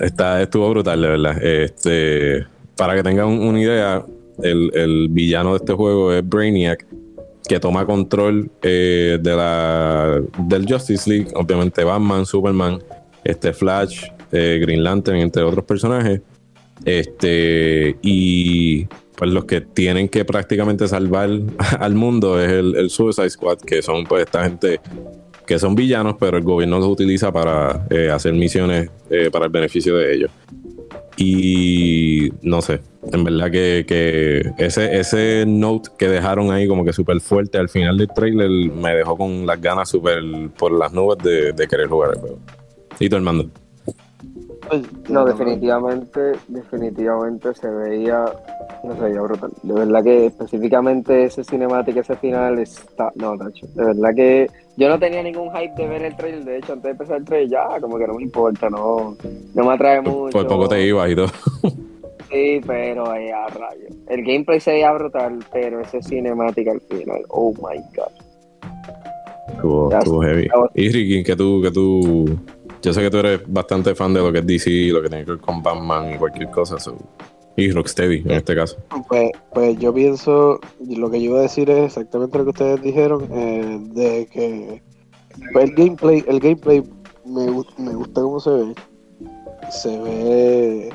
[0.00, 1.44] está, estuvo brutal, de verdad.
[1.44, 4.04] Este, para que tengan una idea,
[4.42, 6.86] el, villano de este juego es Brainiac,
[7.48, 12.82] que toma control eh, de la, del Justice League, obviamente Batman, Superman,
[13.24, 16.20] este Flash, eh, Green Lantern, entre otros personajes.
[16.84, 18.84] Este, y
[19.16, 21.30] pues los que tienen que prácticamente salvar
[21.80, 24.80] al mundo es el, Suicide Squad, que son pues esta gente
[25.46, 28.90] que son villanos, pero el gobierno los utiliza para eh, hacer misiones
[29.32, 30.30] para el beneficio de ellos.
[31.20, 32.80] Y no sé,
[33.12, 37.98] en verdad que, ese, ese note que dejaron ahí como que súper fuerte al final
[37.98, 40.22] del trailer me dejó con las ganas súper
[40.56, 42.38] por las nubes de, de, querer jugar el juego.
[43.00, 43.50] ¿Y tú, Armando?
[45.08, 48.24] No, definitivamente, definitivamente se veía,
[48.84, 49.50] no se veía brutal.
[49.62, 54.88] De verdad que específicamente ese cinemático, ese final está, no, Tacho, de verdad que yo
[54.88, 57.50] no tenía ningún hype de ver el trailer, de hecho antes de empezar el trailer
[57.50, 59.16] ya, como que no me importa, no,
[59.54, 60.32] no me atrae mucho.
[60.32, 61.28] Por poco te ibas y todo.
[62.30, 63.86] Sí, pero eh, a rayo.
[64.06, 68.12] El gameplay se veía brutal, pero ese cinemático al final, oh my god.
[69.48, 70.48] Estuvo, estuvo heavy.
[70.74, 72.26] Y Ricky, que tú, que tú
[72.82, 75.24] yo sé que tú eres bastante fan de lo que es DC, lo que tiene
[75.24, 76.76] que ver con Batman y cualquier cosa.
[77.56, 78.76] y Rocksteady en este caso.
[79.08, 82.82] Pues, pues yo pienso, lo que yo iba a decir es exactamente lo que ustedes
[82.82, 84.82] dijeron, eh, de que
[85.60, 86.82] el gameplay, el gameplay
[87.24, 87.46] me,
[87.78, 88.74] me gusta cómo se ve.
[89.70, 90.90] Se ve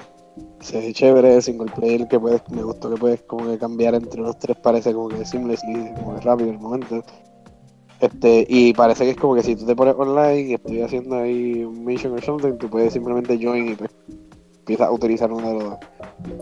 [0.63, 4.21] se ve chévere, single player que puedes, me gustó que puedes como que cambiar entre
[4.21, 7.03] los tres, parece como que seamlessly, como que rápido el momento.
[8.03, 11.15] Este, y parece que es como que si tú te pones online y estoy haciendo
[11.15, 13.91] ahí un mission o something, tú puedes simplemente join y pues,
[14.59, 15.77] empiezas a utilizar uno de los dos.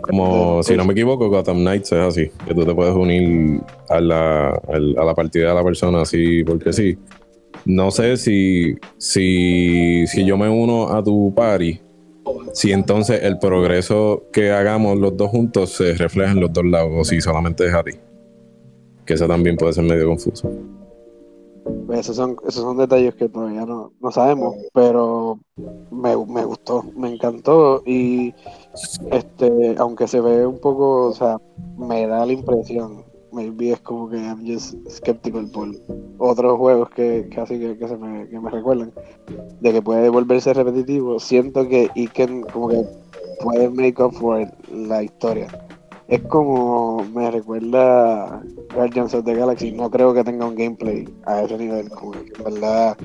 [0.01, 4.01] Como, si no me equivoco, Gotham Knights es así, que tú te puedes unir a
[4.01, 6.97] la, a la partida de la persona así porque sí.
[7.65, 11.79] No sé si, si, si yo me uno a tu party,
[12.53, 16.91] si entonces el progreso que hagamos los dos juntos se refleja en los dos lados
[16.91, 17.91] o si solamente es a ti.
[19.05, 20.51] Que eso también puede ser medio confuso.
[21.85, 25.39] Pues esos son, esos son detalles que todavía no, sabemos, pero
[25.91, 28.33] me, gustó, me encantó y
[29.11, 31.39] este, aunque se ve un poco, o sea,
[31.77, 35.69] me da la impresión, maybe es como que I'm just skeptical por
[36.17, 38.93] otros juegos que casi que, se me, que me recuerdan,
[39.59, 42.85] de que puede volverse repetitivo, siento que que como que
[43.43, 45.47] puede make up for la historia
[46.11, 48.43] es como me recuerda
[48.75, 49.71] Guardians of the Galaxy.
[49.71, 51.89] No creo que tenga un gameplay a ese nivel.
[51.89, 52.97] Como que en verdad.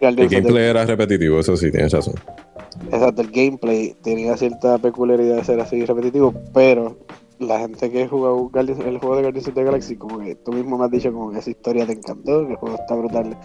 [0.00, 2.14] el gameplay era repetitivo, eso sí, tienes razón.
[2.90, 6.98] Exacto, el gameplay tenía cierta peculiaridad de ser así repetitivo, pero
[7.40, 10.76] la gente que jugado el juego de Guardians of the Galaxy, como que tú mismo
[10.76, 13.36] me has dicho como que esa historia te encantó, que el juego está brutal,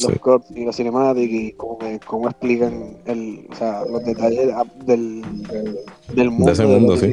[0.00, 4.52] los cuts y los cinemáticos y como que cómo explican el, o sea, los detalles
[4.84, 5.22] del,
[6.14, 6.46] del, mundo.
[6.46, 7.12] De ese mundo, sí.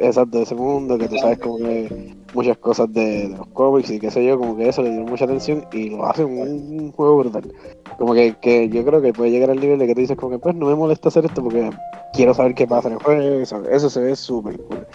[0.00, 3.98] exacto, de ese mundo, que tú sabes como que muchas cosas de, los cómics y
[3.98, 6.92] qué sé yo, como que eso le dio mucha atención y lo hace un, un,
[6.92, 7.50] juego brutal.
[7.96, 10.32] Como que, que yo creo que puede llegar al nivel de que tú dices como
[10.32, 11.70] que pues no me molesta hacer esto porque
[12.12, 14.86] quiero saber qué pasa en el juego, eso, eso se ve súper cool.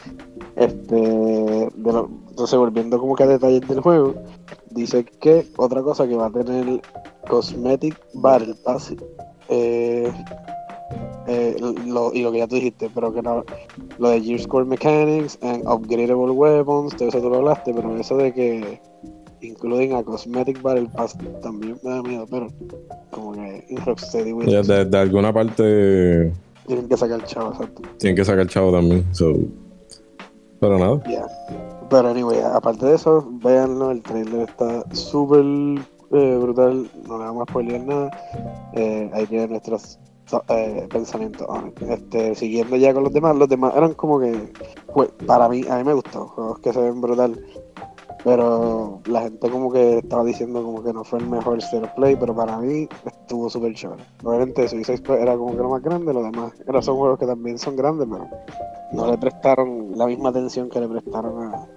[0.56, 4.16] Este, entonces, volviendo como que a detalles del juego,
[4.72, 6.82] dice que otra cosa que va a tener
[7.28, 8.93] Cosmetic Battle Pass,
[9.49, 10.12] eh,
[11.28, 13.43] eh, lo, y lo que ya tú dijiste, pero que no,
[13.97, 18.18] lo de Gear Score Mechanics and Upgradable Weapons, todo eso tú lo hablaste, pero eso
[18.18, 18.82] de que
[19.41, 22.47] incluyen a Cosmetic Battle Pass también me da miedo, pero
[23.12, 26.32] como que Rocksteady de, de, alguna parte
[26.68, 27.82] tienen que sacar el chavo, exacto.
[27.97, 29.36] Tienen que sacar el chavo también, so
[30.64, 30.97] pero nada.
[31.89, 37.43] Pero anyway, aparte de eso, véanlo, el trailer está súper eh, brutal, no le vamos
[37.45, 38.11] a spoilear nada.
[38.72, 39.99] Eh, ahí tienen nuestros
[40.47, 41.45] eh, pensamientos.
[41.82, 44.53] Este, siguiendo ya con los demás, los demás eran como que,
[44.93, 47.38] pues, para mí, a mí me gustó, juegos que se ven brutal.
[48.24, 52.15] Pero la gente como que estaba diciendo como que no fue el mejor of Play,
[52.15, 54.03] pero para mí estuvo súper chévere.
[54.24, 56.53] Obviamente Suicide Squad era como que lo más grande, los demás
[56.86, 58.30] son juegos que también son grandes, pero
[58.93, 61.67] no le prestaron la misma atención que le prestaron a,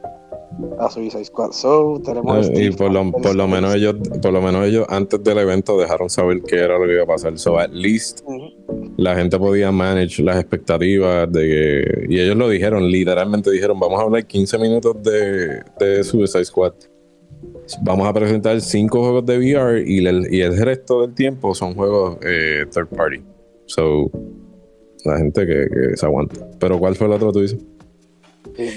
[0.78, 1.52] a Suicide Squad.
[1.52, 5.38] So, tenemos y por lo, por lo menos ellos, por lo menos ellos antes del
[5.38, 7.38] evento dejaron saber qué era lo que iba a pasar.
[7.38, 8.20] So at least
[8.96, 12.06] la gente podía manage las expectativas de que.
[12.08, 16.74] Y ellos lo dijeron, literalmente dijeron, vamos a hablar 15 minutos de, de Suicide Squad.
[17.82, 21.74] Vamos a presentar cinco juegos de VR y el, y el resto del tiempo son
[21.74, 23.22] juegos eh, third party.
[23.66, 24.10] So,
[25.04, 26.48] la gente que, que se aguanta.
[26.58, 27.58] Pero ¿cuál fue el otro tú dices?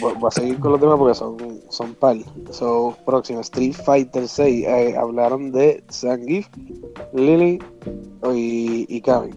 [0.02, 1.38] voy a seguir con los temas porque son,
[1.80, 2.18] son par.
[2.52, 4.66] So, próximo, Street Fighter 6.
[4.68, 6.48] Eh, hablaron de Zangief,
[7.14, 7.60] Lily
[8.36, 9.32] y, y Kami.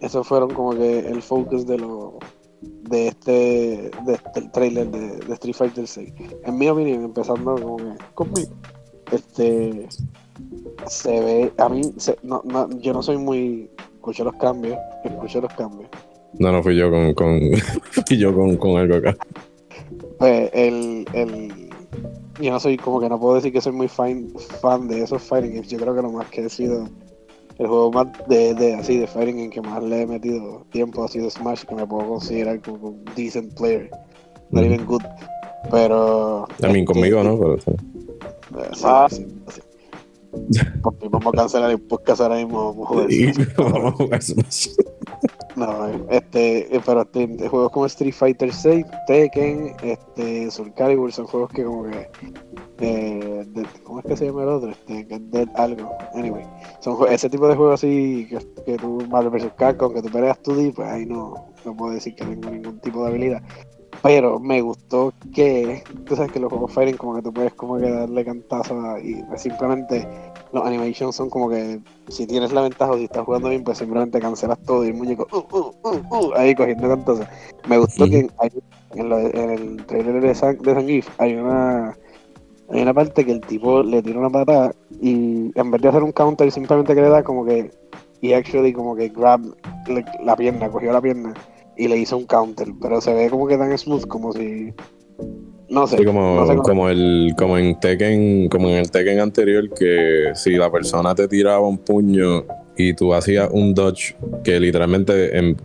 [0.00, 2.18] Esos fueron como que el focus de lo
[2.62, 6.12] de este, de este trailer de, Street Fighter 6.
[6.44, 8.52] En mi opinión, empezando con, conmigo,
[9.10, 9.88] este
[10.86, 11.82] se ve, a mí,
[12.22, 15.90] no, no, yo no soy muy, escucho los cambios, escucho los cambios.
[16.38, 17.40] No, no fui yo con, con
[18.06, 19.16] fui yo con, con algo acá
[20.20, 21.69] pues el, el
[22.40, 25.22] yo no soy como que no puedo decir que soy muy fan, fan de esos
[25.22, 25.68] fighting games.
[25.68, 26.88] Yo creo que lo más que he sido
[27.58, 31.04] el juego más de, de así de fighting en que más le he metido tiempo
[31.04, 33.90] ha sido Smash, que me puedo considerar como un decent player.
[34.50, 35.02] Not even good.
[35.70, 36.46] Pero.
[36.58, 37.38] También este, conmigo, ¿no?
[37.38, 37.72] Pero, sí.
[39.16, 39.60] Sí, sí,
[40.50, 40.60] sí.
[41.10, 42.74] Vamos a cancelar el podcast ahora mismo.
[42.74, 44.68] Vamos a jugar Smash.
[45.56, 51.50] No, este, pero este, juegos como Street Fighter 6, Tekken, este, Soul Calibur son juegos
[51.50, 52.08] que como que
[52.78, 53.46] eh,
[53.84, 54.70] ¿cómo es que se llama el otro?
[54.70, 55.90] Este, Dead algo.
[56.14, 56.46] Anyway,
[56.80, 60.40] son ese tipo de juegos así que, que tú Marvel vs Capcom, que tú peleas
[60.40, 63.42] tú pues ahí no, no puedo decir que tengo ningún tipo de habilidad.
[64.02, 67.76] Pero me gustó que, tú sabes que los juegos Fighting como que tú puedes como
[67.76, 70.06] que darle cantazo y simplemente
[70.52, 73.78] los animations son como que si tienes la ventaja o si estás jugando bien, pues
[73.78, 77.26] simplemente cancelas todo y el muñeco uh, uh, uh, ahí cogiendo cantazos.
[77.68, 78.28] Me gustó que
[78.94, 81.96] en, el trailer de, San, de hay una
[82.70, 86.02] hay una parte que el tipo le tira una patada y en vez de hacer
[86.02, 87.70] un counter simplemente que le da como que
[88.20, 89.40] y actually como que grab
[90.22, 91.34] la pierna, cogió la pierna
[91.80, 94.74] y le hizo un counter, pero se ve como que tan smooth como si
[95.70, 96.04] no sé.
[96.04, 101.14] como, como, el, como en Tekken, como en el Tekken anterior, que si la persona
[101.14, 102.44] te tiraba un puño
[102.76, 104.14] y tú hacías un dodge,
[104.44, 105.56] que literalmente eh,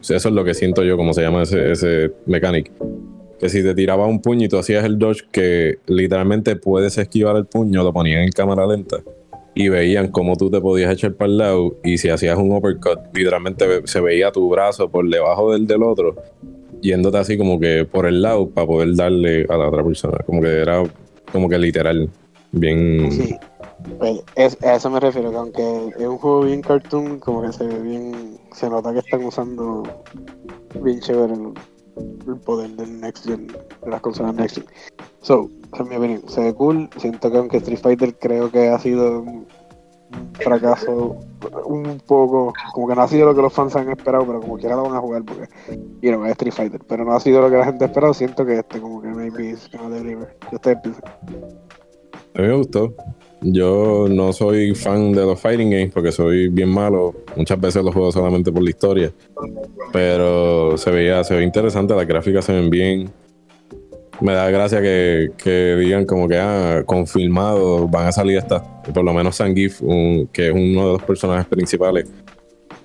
[0.00, 2.72] eso es lo que siento yo, como se llama ese, ese mechanic.
[3.38, 7.36] Que si te tiraba un puño y tú hacías el dodge, que literalmente puedes esquivar
[7.36, 8.96] el puño, lo ponían en cámara lenta
[9.54, 12.98] y veían cómo tú te podías echar para el lado y si hacías un uppercut,
[13.12, 16.16] literalmente se veía tu brazo por debajo del del otro,
[16.80, 20.40] yéndote así como que por el lado para poder darle a la otra persona, como
[20.40, 20.82] que era
[21.32, 22.08] como que literal,
[22.52, 23.10] bien...
[23.10, 23.36] Sí,
[23.98, 24.22] pues
[24.62, 27.80] a eso me refiero, que aunque es un juego bien cartoon, como que se ve
[27.80, 29.82] bien, se nota que están usando
[30.82, 31.52] bien chévere el,
[32.44, 34.66] poder del Next Gen, de las consolas Next Gen.
[35.20, 35.48] So,
[35.78, 36.88] en mi opinión, se ve cool.
[36.96, 39.46] Siento que aunque Street Fighter creo que ha sido un
[40.34, 41.18] fracaso
[41.64, 44.58] un poco, como que no ha sido lo que los fans han esperado, pero como
[44.58, 45.48] quiera lo van a jugar porque,
[46.02, 48.14] you know, es Street Fighter, pero no ha sido lo que la gente ha esperado.
[48.14, 50.36] Siento que este, como que maybe is gonna deliver.
[50.48, 51.04] ¿Qué ustedes piensan?
[52.34, 52.94] A mí me gustó.
[53.42, 57.14] Yo no soy fan de los fighting games porque soy bien malo.
[57.36, 59.12] Muchas veces los juego solamente por la historia.
[59.92, 63.10] Pero se veía, se ve interesante, las gráficas se ven bien
[64.20, 68.62] me da gracia que, digan como que ah, confirmado van a salir estas,
[68.92, 69.80] por lo menos Sangif,
[70.32, 72.06] que es uno de los personajes principales.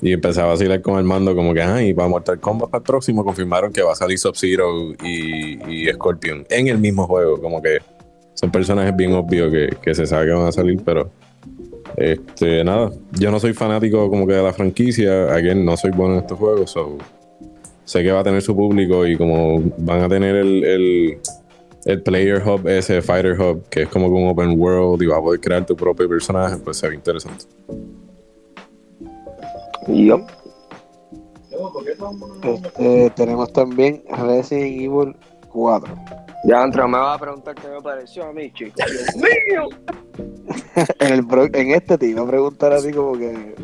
[0.02, 2.80] Y empezaba a vacilar con el mando como que, ah, y para Mortal Kombat para
[2.80, 7.42] el próximo confirmaron que va a salir Sub-Zero y, Scorpion en el mismo juego.
[7.42, 7.80] Como que
[8.36, 11.10] son personajes bien obvios que, se sabe que van a salir, pero
[11.98, 16.16] este nada, yo no soy fanático como que de la franquicia, again, no soy bueno
[16.16, 16.98] en estos juegos, so
[17.86, 21.20] sé que va a tener su público y como van a tener el,
[21.86, 25.22] el, Player Hub, ese Fighter Hub, que es como un open world y vas a
[25.22, 27.46] poder crear tu propio personaje, pues se ve interesante.
[32.44, 35.16] Este, tenemos también Resident Evil
[35.50, 36.25] 4.
[36.46, 38.76] Ya, Andrea me va a preguntar qué me pareció a mí, chicos.
[38.92, 39.70] ¡Dios mío!
[41.00, 43.56] en, el en este te iba a preguntar así como que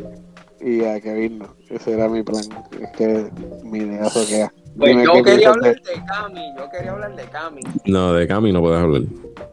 [0.62, 1.56] y a Kevin no.
[1.68, 2.44] Ese era mi plan.
[2.80, 3.30] Es que
[3.64, 6.04] mi idea que Pues yo quería hablar de...
[6.06, 7.60] Cami, yo quería hablar de Cami.
[7.86, 9.02] No, de Cami no puedes hablar.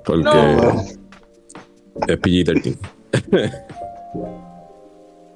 [0.05, 0.97] Porque
[2.07, 2.77] es PG-13.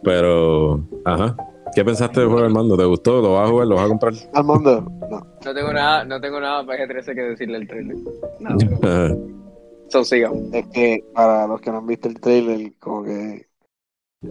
[0.04, 1.36] Pero, ajá.
[1.76, 2.78] ¿Qué pensaste del juego Armando?
[2.78, 3.22] ¿Te gustó?
[3.22, 3.68] ¿Lo vas a jugar?
[3.68, 4.14] ¿Lo vas a comprar?
[4.34, 5.28] Armando, no.
[5.46, 7.98] No tengo nada, no tengo nada para G13 que decirle el trailer.
[8.40, 8.58] No.
[9.90, 10.42] so, sigamos.
[10.54, 13.48] Es que para los que no han visto el trailer, como que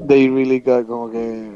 [0.09, 1.51] they really got como que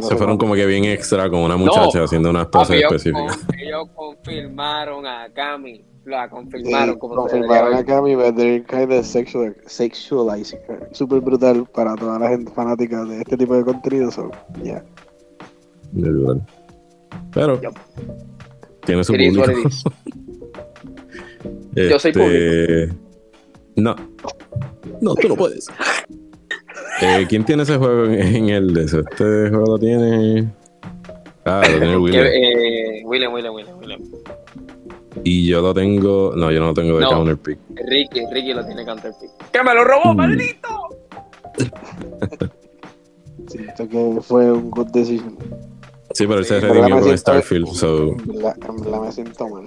[0.00, 3.38] Se fueron como que bien extra con una muchacha haciendo unas poses específicas.
[3.58, 10.58] Ellos confirmaron a Cami la confirmaron como confirmaron acá mi they're kind of sexual, sexualizing
[10.92, 14.30] super brutal para toda la gente fanática de este tipo de contenido so
[14.62, 14.82] yeah.
[17.32, 17.60] Pero
[18.84, 19.44] tiene su público.
[21.74, 22.32] yo soy público.
[22.32, 22.94] Este,
[23.76, 23.94] no.
[25.00, 25.68] No tú no puedes.
[27.00, 29.00] Eh, ¿quién tiene ese juego en, el de eso?
[29.00, 30.48] este juego lo tiene.
[31.44, 32.26] Ah lo tiene William.
[32.26, 34.00] eh, William William William William
[35.24, 36.32] y yo lo tengo.
[36.36, 37.58] No, yo no lo tengo de counterpick.
[37.86, 39.30] Ricky, Ricky lo tiene counterpick.
[39.52, 40.16] ¡Que me lo robó, mm.
[40.16, 40.68] maldito!
[43.48, 45.36] Siento que fue un good decision.
[46.14, 47.68] Sí, pero él se redimió con Starfield.
[47.68, 48.08] So.
[48.08, 49.64] En verdad, me siento mal.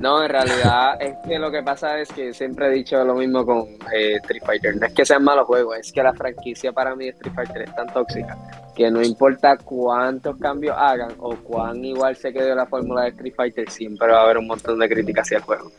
[0.00, 3.44] No, en realidad es que lo que pasa es que siempre he dicho lo mismo
[3.44, 4.76] con eh, Street Fighter.
[4.76, 7.62] No es que sean malos juegos, es que la franquicia para mí de Street Fighter
[7.62, 8.36] es tan tóxica
[8.74, 13.34] que no importa cuántos cambios hagan o cuán igual se quede la fórmula de Street
[13.36, 15.70] Fighter, siempre va a haber un montón de críticas hacia el juego.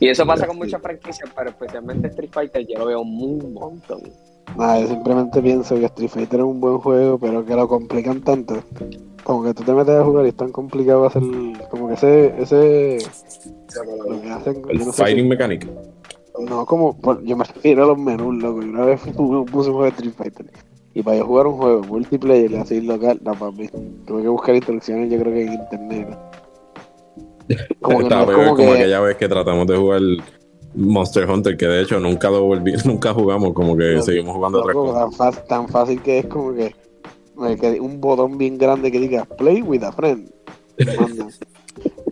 [0.00, 4.00] Y eso pasa con muchas franquicias, pero especialmente Street Fighter yo lo veo un montón.
[4.56, 8.22] Nada, yo simplemente pienso que Street Fighter es un buen juego, pero que lo complican
[8.22, 8.62] tanto
[9.22, 11.22] como que tú te metes a jugar y es tan complicado hacer
[11.70, 12.98] como que ese ese
[14.08, 15.68] lo que hacen, el fighting mechanic.
[16.38, 18.58] No como yo me refiero a los menús loco.
[18.58, 20.46] Una vez puse un juego de Street Fighter
[20.94, 23.68] y para yo jugar un juego multiplayer y así local no papi.
[24.06, 26.18] Tuve que buscar instrucciones yo creo que en internet.
[27.80, 28.78] Como que, no, como, como que...
[28.78, 30.00] aquella vez que tratamos de jugar
[30.74, 34.72] Monster Hunter que de hecho nunca lo volví nunca jugamos como que seguimos jugando otra
[34.72, 36.74] cosa tan fácil que es como que
[37.36, 40.30] un botón bien grande que diga Play with a friend.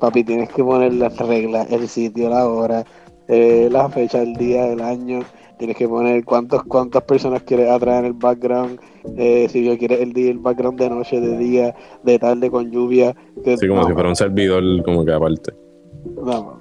[0.00, 2.84] Papi, tienes que poner las reglas, el sitio, la hora,
[3.28, 5.20] eh, la fecha, el día, el año.
[5.58, 8.80] Tienes que poner cuántos, cuántas personas quieres atraer en el background.
[9.18, 12.70] Eh, si yo quieres el día, el background de noche, de día, de tarde con
[12.70, 13.14] lluvia.
[13.44, 15.52] sí, como si fuera un servidor como que aparte.
[16.16, 16.59] No,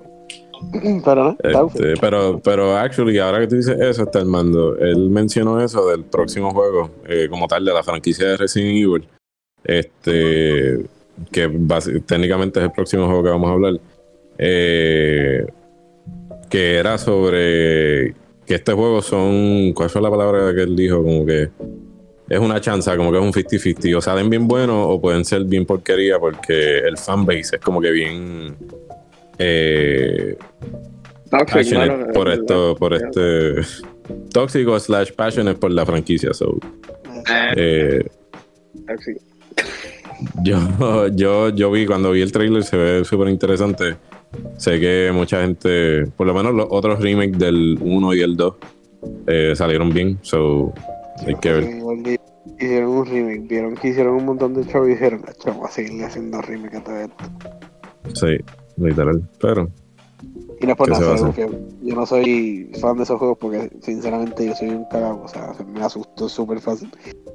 [1.06, 4.78] pero este, pero, pero actually, ahora que tú dices eso, está el mando.
[4.78, 9.08] Él mencionó eso del próximo juego, eh, como tal, de la franquicia de Resident Evil.
[9.64, 10.86] Este,
[11.32, 11.50] que
[12.06, 13.74] técnicamente es el próximo juego que vamos a hablar.
[14.38, 15.46] Eh,
[16.50, 18.14] que era sobre
[18.46, 19.74] que este juego son.
[19.74, 21.04] ¿Cuál fue la palabra que él dijo?
[21.04, 21.50] Como que
[22.30, 23.96] es una chanza, como que es un 50-50.
[23.96, 27.92] O salen bien buenos o pueden ser bien porquería porque el fanbase es como que
[27.92, 28.56] bien
[29.42, 30.38] eh,
[32.14, 33.62] por esto, por este
[34.34, 36.34] tóxico slash passionate por la franquicia.
[36.34, 36.58] So,
[37.56, 38.04] eh,
[40.44, 43.98] yo, yo, yo vi cuando vi el trailer se ve súper interesante.
[44.58, 48.56] Sé que mucha gente, por lo menos los otros remakes del 1 y el 2
[49.28, 50.20] eh, salieron bien.
[50.22, 50.74] So,
[51.26, 51.64] hay que ver.
[52.60, 56.06] Hicieron un remake, vieron que hicieron un montón de shows y dijeron, vamos a seguirle
[56.06, 57.24] haciendo remake a todo esto.
[58.14, 58.38] Sí
[58.80, 59.22] literal.
[59.40, 59.70] Pero.
[60.62, 61.16] Y no es por nada,
[61.82, 65.22] yo no soy fan de esos juegos porque, sinceramente, yo soy un cagado.
[65.24, 66.92] O sea, me asusto súper fácil.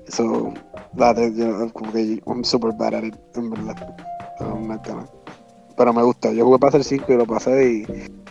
[0.06, 0.52] Eso,
[0.92, 3.94] date, yo, como que I'm super bad at it, en verdad.
[5.76, 6.32] Pero me gusta.
[6.32, 7.82] Yo jugué para hacer 5 y lo pasé y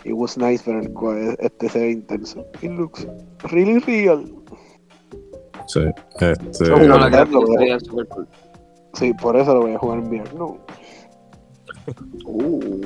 [0.08, 2.46] it was nice, pero el, este se ve intenso.
[2.62, 3.06] It looks
[3.50, 4.32] really real.
[5.66, 5.80] Sí,
[6.20, 6.64] este.
[8.94, 10.34] Sí, por eso lo voy a jugar en VR.
[10.34, 10.58] No.
[12.24, 12.82] Uh.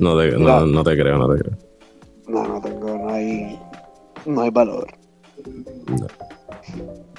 [0.00, 1.56] No, te, no, no, te creo, no te creo.
[2.28, 3.58] No, no tengo, no hay,
[4.24, 4.86] no hay valor.
[5.86, 6.06] No.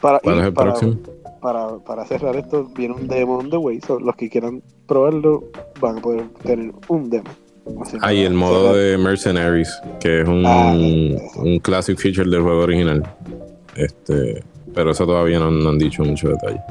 [0.01, 0.97] Para, ¿Cuál es el para, próximo?
[1.41, 3.79] Para, para, cerrar esto, viene un demo on the way.
[3.81, 5.45] So, los que quieran probarlo
[5.79, 7.29] van a poder tener un demo.
[8.01, 12.61] Ah, y el modo de Mercenaries, que es un, ah, un classic feature del juego
[12.61, 13.03] original.
[13.75, 16.61] Este, pero eso todavía no, no han dicho mucho detalle.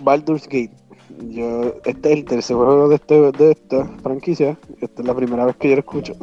[0.00, 0.72] Baldur's Gate
[1.30, 4.58] yo, este es el tercer juego de, este, de esta franquicia.
[4.80, 6.14] Esta es la primera vez que yo lo escucho.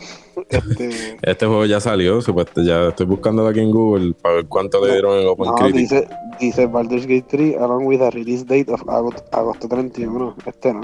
[0.49, 0.89] Este,
[1.21, 4.93] este juego ya salió, supuesto, ya estoy buscando aquí en Google para ver cuánto le
[4.93, 6.07] dieron en Open no, Dice,
[6.39, 10.35] dice Baldur's Gate 3 along with a release date of agosto, 31.
[10.45, 10.81] Este no.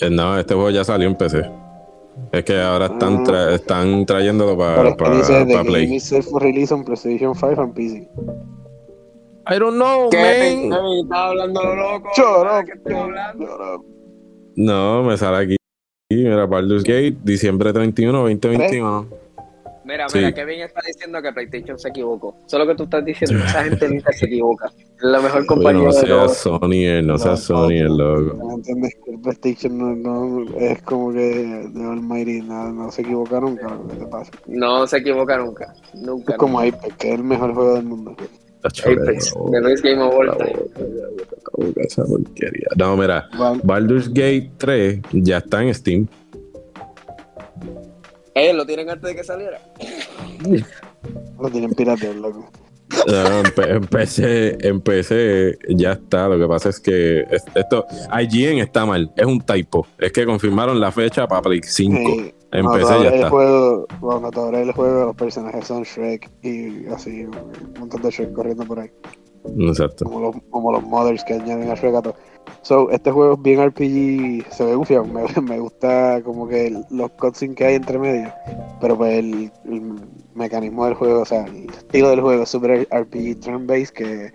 [0.00, 1.50] Eh, no, este juego ya salió en PC.
[2.32, 3.54] Es que ahora están, ah.
[3.54, 5.98] están trayéndolo para pa, pa Play.
[6.40, 8.08] release on PlayStation 5 and PC.
[9.50, 10.68] I don't know, ¿Qué?
[10.68, 10.82] man.
[11.02, 12.10] Estaba hablando lo loco.
[12.14, 13.84] ¿Qué hablando?
[14.56, 15.56] No, me sale aquí.
[16.10, 19.22] Mira, Baldur's Gate, diciembre 31, 2021.
[19.84, 22.36] Mira, mira, Kevin está diciendo que PlayStation se equivocó.
[22.46, 24.70] Solo que tú estás diciendo, esa gente nunca se equivoca.
[24.76, 28.36] Es la mejor compañía no sea Sony, no, sea Sony, el loco.
[28.36, 33.40] No entiendes que el PlayStation no, es como que de Almighty, no, no se equivoca
[33.40, 33.76] nunca.
[33.90, 34.30] ¿Qué te pasa?
[34.46, 35.74] No se equivoca nunca.
[35.94, 36.32] Nunca.
[36.34, 38.14] Es como Apex, que es el mejor juego del mundo.
[38.64, 40.00] Apex, the best game
[41.76, 42.68] esa porquería.
[42.76, 43.28] No, mira,
[43.62, 46.08] Baldur's Gate 3 ya está en Steam.
[48.34, 49.60] Eh, ¿lo tienen antes de que saliera?
[51.40, 52.50] lo tienen pirateado, loco.
[53.06, 56.28] No, empecé, empecé, ya está.
[56.28, 57.86] Lo que pasa es que esto,
[58.20, 59.86] IGN está mal, es un typo.
[59.98, 62.41] Es que confirmaron la fecha para Play 5.
[62.52, 63.30] Empecé ya está.
[63.30, 68.32] Juego, bueno, todavía el juego, los personajes son Shrek y así, un montón de Shrek
[68.32, 68.90] corriendo por ahí.
[69.58, 70.04] Exacto.
[70.04, 72.14] Como los, como los mothers que añaden a Shrek a todo.
[72.62, 77.10] So, este juego es bien RPG, se ve gufio, me, me, gusta como que los
[77.12, 78.32] cutscenes que hay entre medio,
[78.80, 79.50] pero pues el,
[80.34, 84.32] mecanismo del juego, o sea, el estilo del juego es super RPG turn-based que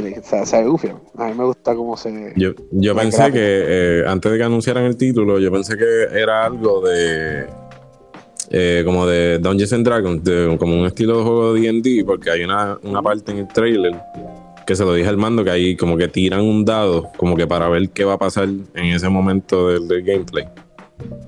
[0.00, 1.00] o sea, se ve gufio.
[1.16, 2.32] A mí me gusta cómo se...
[2.36, 6.44] Yo, yo pensé que eh, antes de que anunciaran el título, yo pensé que era
[6.44, 7.46] algo de...
[8.50, 12.30] Eh, como de Dungeons and Dragons, de, como un estilo de juego de D&D, porque
[12.30, 13.98] hay una, una parte en el trailer
[14.66, 17.46] que se lo dije al mando, que ahí como que tiran un dado, como que
[17.46, 20.46] para ver qué va a pasar en ese momento del, gameplay.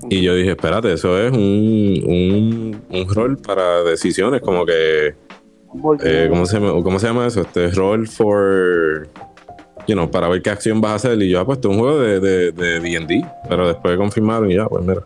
[0.09, 5.15] Y yo dije, espérate, eso es un, un, rol para decisiones, como que...
[6.03, 7.41] Eh, ¿cómo, se, ¿Cómo se llama eso?
[7.41, 9.07] Este rol for...
[9.87, 11.21] You know, para ver qué acción vas a hacer.
[11.21, 12.19] Y yo, ah, pues, esto es un juego de
[12.51, 13.05] D&D.
[13.05, 15.03] De, pero después confirmaron y ya, pues mira.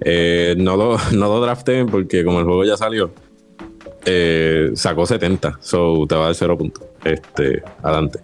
[0.00, 3.10] Eh, no, lo, no lo drafté porque como el juego ya salió,
[4.04, 6.84] eh, sacó 70, so te va a dar 0 puntos.
[7.04, 8.20] Este, adelante.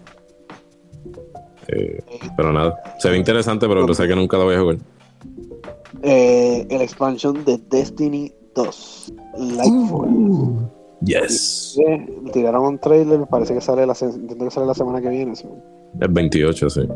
[1.68, 2.02] Eh,
[2.36, 4.76] pero nada, se ve interesante, pero lo sé que nunca lo voy a jugar.
[6.02, 10.08] Eh, el expansion de Destiny 2, Lightfall.
[10.08, 10.70] Uh,
[11.02, 11.78] yes.
[12.32, 15.34] tiraron un trailer, parece que sale la, que sale la semana que viene.
[16.00, 16.88] El 28, sí.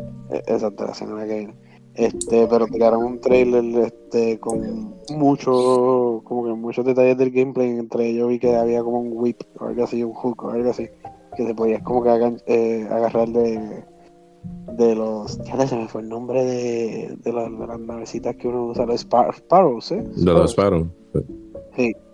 [0.47, 1.55] Exacto, la semana que viene.
[1.93, 7.69] Este, pero tiraron un trailer este, con mucho, como que muchos detalles del gameplay.
[7.69, 10.69] Entre ellos vi que había como un whip o algo así, un hook o algo
[10.69, 10.87] así,
[11.35, 13.83] que se podía como que eh, agarrar de,
[14.77, 15.37] de los.
[15.43, 17.49] Ya se me fue el nombre de, de, las
[17.79, 20.01] navecitas que uno usa, los Sparrows, ¿eh?
[20.15, 20.87] De los Sparrows.
[21.13, 21.19] Sí,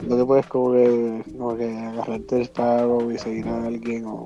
[0.07, 4.25] lo que puedes como que, como que agarrarte el Sparrow y seguir a alguien o.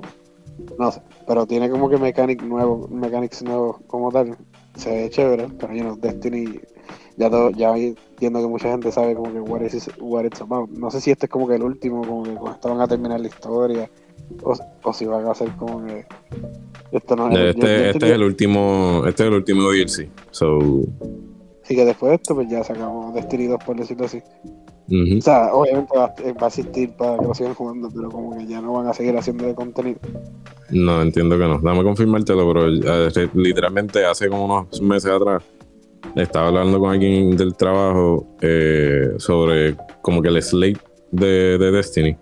[0.78, 4.36] No sé, pero tiene como que mechanic nuevo, mechanics nuevos como tal
[4.76, 6.60] se ve chévere, pero you know, Destiny,
[7.16, 10.68] ya todo, ya entiendo que mucha gente sabe como que what, is, what it's about.
[10.70, 13.20] No sé si este es como que el último, como que cuando van a terminar
[13.20, 13.90] la historia,
[14.42, 16.04] o, o si van a hacer como que
[16.92, 20.08] esto no es, este, este es el último, este es el último DLC.
[20.30, 20.58] So
[21.62, 24.20] Sí que después de esto pues ya sacamos Destiny 2 por decirlo así.
[24.88, 28.60] O sea, obviamente va, a asistir para que lo sigan jugando, pero como que ya
[28.60, 29.98] no van a seguir haciendo de contenido.
[30.70, 31.58] No, entiendo que no.
[31.60, 35.42] Dame confirmártelo, pero eh, literalmente hace como unos meses atrás
[36.16, 40.80] estaba hablando con alguien del trabajo eh, sobre como que el slate
[41.10, 42.16] de, Destiny.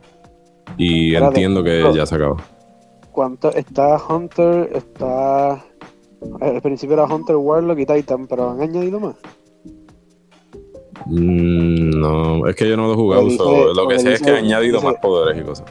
[0.77, 2.37] Y entiendo que ya se acabó.
[3.11, 3.53] ¿Cuánto?
[3.53, 5.65] Está Hunter, está.
[6.41, 9.17] Al principio era Hunter, Warlock y Titan, pero han añadido más.
[11.07, 13.75] Mm, no, es que yo no lo he jugado.
[13.75, 15.67] lo que sé es que ha añadido más poderes y cosas.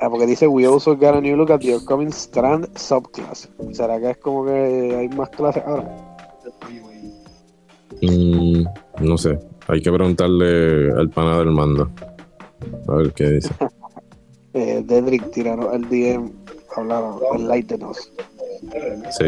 [0.00, 3.48] Ah, porque dice, we also got a new look at the upcoming Strand subclass.
[3.72, 6.16] ¿Será que es como que hay más clases ahora?
[8.02, 8.64] Mm,
[9.00, 9.38] no sé.
[9.68, 11.90] Hay que preguntarle al pana del mando.
[12.88, 13.54] A ver qué dice.
[14.54, 16.30] eh, Dedrick tiraron el DM,
[16.76, 18.12] hablaron, enlightenos.
[19.18, 19.26] Sí.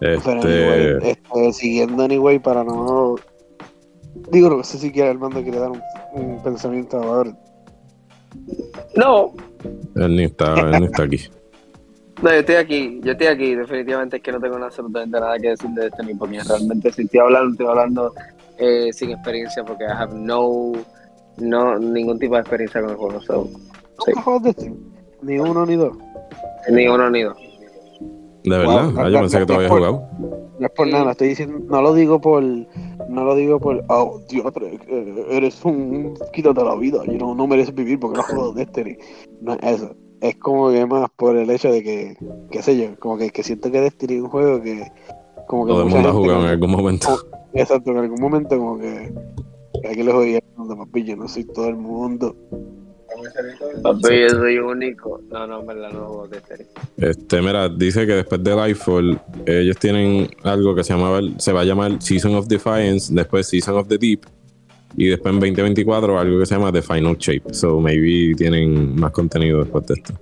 [0.00, 0.20] Este...
[0.24, 3.16] Pero este, siguiendo anyway, para no
[4.30, 7.32] Digo, no sé si quiere, Armando quiere dar un, pensamiento ahora.
[8.96, 9.34] No.
[9.96, 11.18] Él ni está, él ni está aquí.
[12.22, 15.48] No, yo estoy aquí, yo estoy aquí, definitivamente es que no tengo absolutamente nada que
[15.48, 18.14] decir de este porque realmente si estoy hablando, estoy hablando
[18.58, 20.72] eh, sin experiencia porque I have no,
[21.38, 23.22] no, ningún tipo de experiencia con el juego.
[23.22, 23.48] So,
[24.04, 24.70] sí.
[25.22, 25.96] Ni uno ni dos.
[26.68, 27.38] Ni uno ni dos.
[28.44, 30.08] De verdad, ah, yo pensé que todavía habías jugado.
[30.58, 34.20] No es por nada, estoy diciendo, no lo digo por, no lo digo por, oh,
[34.28, 38.52] tío, eh, eres un, quítate la vida, you know, no mereces vivir porque no juego
[38.52, 38.96] Destiny.
[39.40, 42.16] No es eso, es como que más por el hecho de que,
[42.50, 44.86] qué sé yo, como que, que siento que Destiny es un juego que,
[45.46, 45.72] como que.
[45.72, 47.08] Todo el mundo ha jugado en algún momento.
[47.54, 49.12] exacto, en algún momento como que,
[49.82, 50.40] que aquí los oía,
[50.76, 52.36] papi, yo no soy todo el mundo.
[53.82, 55.20] Papi, yo soy único.
[55.30, 56.66] No, no, me la no de serie.
[56.96, 61.62] Este, mira, dice que después de Lightfall, ellos tienen algo que se llamaba, se va
[61.62, 64.20] a llamar Season of Defiance, después Season of the Deep,
[64.96, 67.54] y después en 2024 algo que se llama The Final Shape.
[67.54, 70.14] So maybe tienen más contenido después de esto.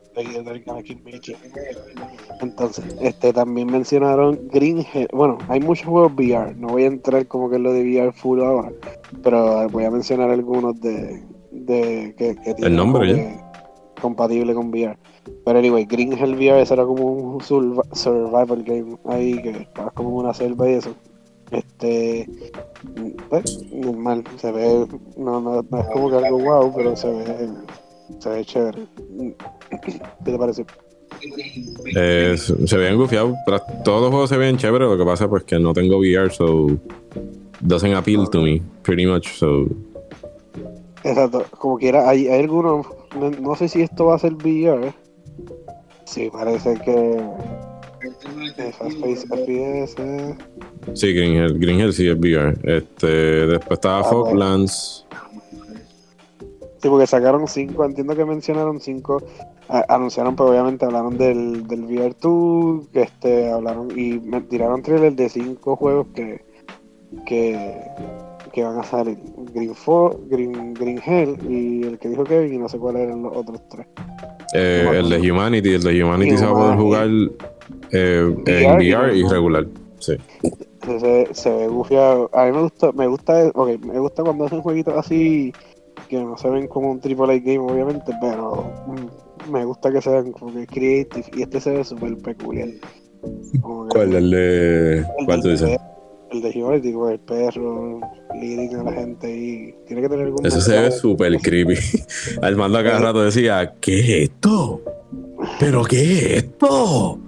[2.40, 6.54] Entonces, este también mencionaron Green Bueno, hay muchos juegos VR.
[6.56, 8.72] No voy a entrar como que es lo de VR full ahora,
[9.22, 13.48] pero voy a mencionar algunos de, de que, que tiene el nombre ya
[14.00, 14.96] compatible con VR.
[15.44, 20.10] Pero anyway, Green Hell VR ese era como un survival game ahí que estabas como
[20.10, 20.94] en una selva y eso.
[21.50, 22.28] Este,
[23.30, 24.86] pues, normal, se ve,
[25.16, 27.48] no, no, no es como que algo wow, pero se ve,
[28.18, 28.86] se ve chévere.
[29.82, 30.66] ¿Qué te parece?
[31.96, 33.34] Eh, se ven gufiados.
[33.82, 34.88] Todos los juegos se ven chéveres.
[34.88, 36.68] Lo que pasa pues que no tengo VR, so
[37.60, 39.32] doesn't appeal to me, pretty much.
[39.32, 39.66] So.
[41.04, 41.44] Exacto.
[41.58, 42.86] Como quiera, hay, hay algunos.
[43.40, 44.92] No, sé si esto va a ser VR.
[46.04, 47.22] Sí, parece que.
[49.26, 49.96] FPS.
[50.94, 52.56] Sí, Green Hill sí es VR.
[52.62, 53.06] Este,
[53.46, 55.06] después estaba ah, Foglands.
[56.80, 59.20] Sí, porque sacaron cinco, entiendo que mencionaron cinco
[59.68, 65.28] anunciaron, pero obviamente hablaron del, del VR2, que este, hablaron y me tiraron trailers de
[65.28, 66.44] cinco juegos que,
[67.26, 67.82] que,
[68.58, 69.18] que van a salir.
[69.54, 69.72] Green,
[70.28, 73.60] Green, Green Hell y el que dijo Kevin y no sé cuáles eran los otros
[73.68, 73.86] tres.
[74.54, 77.08] Eh, el de Humanity, el de Humanity se va a poder jugar
[77.92, 79.66] eh, en VR y regular.
[80.00, 80.16] Sí.
[80.84, 82.30] Se, se, ve gufiado.
[82.32, 85.52] A mí me gusta, me gusta, okay, me gusta cuando hacen jueguitos así
[86.08, 88.72] que no se ven como un triple game obviamente, pero
[89.50, 92.70] me gusta que sean como que creative y este se ve súper peculiar.
[93.60, 94.14] ¿Cuál?
[94.14, 95.04] El de.
[95.26, 95.78] ¿Cuál tú dices?
[96.30, 98.00] El de Humanity, con el perro
[98.34, 100.44] leading a la gente y tiene que tener algún.
[100.44, 101.74] Eso se ve súper creepy.
[102.42, 104.82] Armando cada rato decía: ¿Qué es esto?
[105.58, 107.18] ¿Pero qué es esto?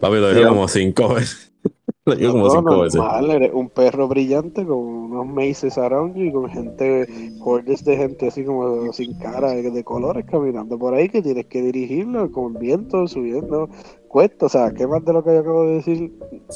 [0.00, 1.52] Papi lo dijo como cinco veces.
[2.04, 3.00] Lo dijo como cinco veces.
[3.30, 7.06] Eres un perro brillante con unos maces around y con gente,
[7.40, 11.62] hordes de gente así como sin cara, de, colores caminando por ahí que tienes que
[11.62, 13.68] dirigirlo con viento, subiendo,
[14.08, 14.46] cuesta.
[14.46, 16.12] O sea, ¿qué más de lo que yo acabo de decir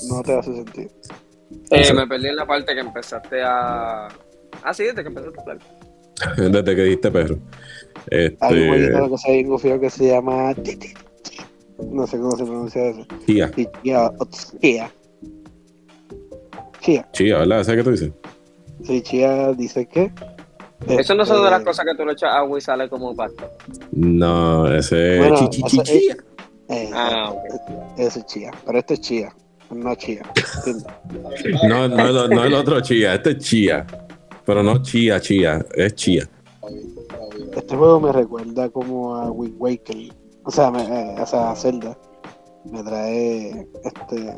[0.09, 0.91] no te hace sentido?
[1.71, 4.09] Eh, me perdí en la parte que empezaste a.
[4.63, 5.59] Ah, sí, desde que empezaste a hablar.
[6.37, 7.39] desde que diste perro.
[8.11, 8.37] Este...
[8.41, 10.93] Hay un jueguito que se llama que se llama.
[11.93, 13.07] No sé cómo se pronuncia eso.
[13.27, 13.51] Chía.
[13.83, 14.93] Chía.
[16.81, 17.09] Chía.
[17.13, 17.65] Chía, ¿verdad?
[17.65, 18.13] ¿Sabes qué tú dices?
[18.85, 20.13] Sí, Chía dice que.
[20.87, 23.15] Eso no son de las este, cosas que tú le echas agua y sale como
[23.15, 23.51] pasta.
[23.93, 26.17] No, ese es chichichía.
[26.95, 27.35] ah,
[27.97, 29.35] Ese es chía, pero este es chía,
[29.71, 30.23] no chía.
[31.69, 33.87] no, no, no, el otro chía, este es chía.
[34.45, 36.29] Pero no chía, chía, es chía.
[37.57, 39.97] Este juego me recuerda como a Wind Waker,
[40.45, 41.97] o sea, me, eh, o sea, a Zelda
[42.71, 44.35] me trae este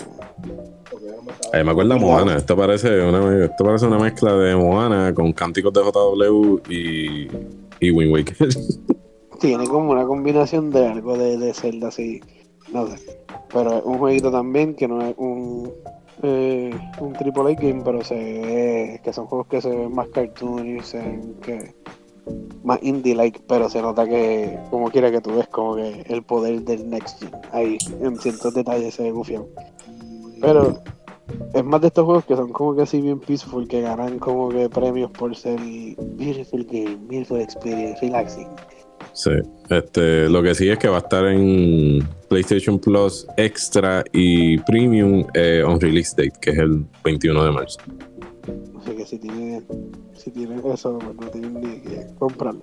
[1.52, 2.36] Ahí me acuerdo de Moana.
[2.36, 7.28] Esto parece, una, esto parece una mezcla de Moana con cánticos de JW y,
[7.80, 8.48] y Wind Waker.
[9.40, 12.20] Tiene como una combinación de algo de, de Zelda así.
[12.72, 13.18] No sé.
[13.52, 15.72] Pero es un jueguito también que no es un
[16.22, 20.96] eh, un triple game, pero se ve que son juegos que se ven más cartoons,
[21.42, 21.74] que
[22.64, 26.62] más indie-like, pero se nota que, como quiera que tú ves, como que el poder
[26.62, 29.40] del Next Gen ahí, en ciertos detalles se ve.
[30.40, 30.80] Pero
[31.54, 34.48] es más de estos juegos que son como que así bien peaceful, que ganan como
[34.48, 38.48] que premios por ser beautiful game, beautiful experience, relaxing.
[39.18, 39.32] Sí,
[39.68, 45.26] este, lo que sí es que va a estar en PlayStation Plus Extra y Premium
[45.34, 47.80] eh, on release date, que es el 21 de marzo.
[48.80, 49.60] Así que si tiene
[50.14, 52.62] si tienen eso, pues no tienen ni que comprarlo.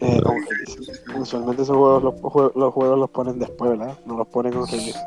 [0.00, 0.20] Eh,
[1.20, 2.14] usualmente esos juegos los,
[2.54, 3.98] los, juegos los ponen después, ¿verdad?
[4.06, 4.98] No los ponen con release.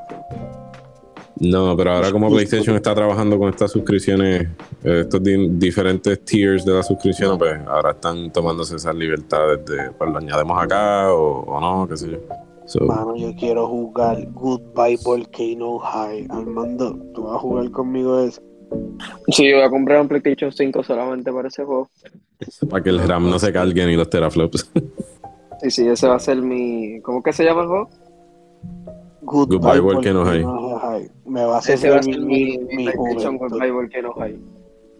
[1.39, 4.47] No, pero ahora como PlayStation está trabajando con estas suscripciones,
[4.83, 10.09] eh, estos diferentes tiers de la suscripción, pues ahora están tomándose esas libertades de, pues
[10.09, 12.85] lo añadimos acá o, no, qué sé yo.
[12.85, 16.27] Mano, yo quiero jugar Goodbye Volcano High.
[16.29, 18.41] Armando, ¿tú vas a jugar conmigo eso?
[19.29, 21.89] Sí, yo voy a comprar un PlayStation 5 solamente para ese juego.
[22.69, 24.69] Para que el RAM no se cargue ni los teraflops.
[25.61, 27.01] Sí, sí, ese va a ser mi.
[27.01, 27.89] ¿Cómo que se llama el juego?
[29.27, 31.11] Goodbye, Volcano High.
[31.25, 34.39] Me va a hacer, ese va a ser mi, mi, Goodbye Volcano High.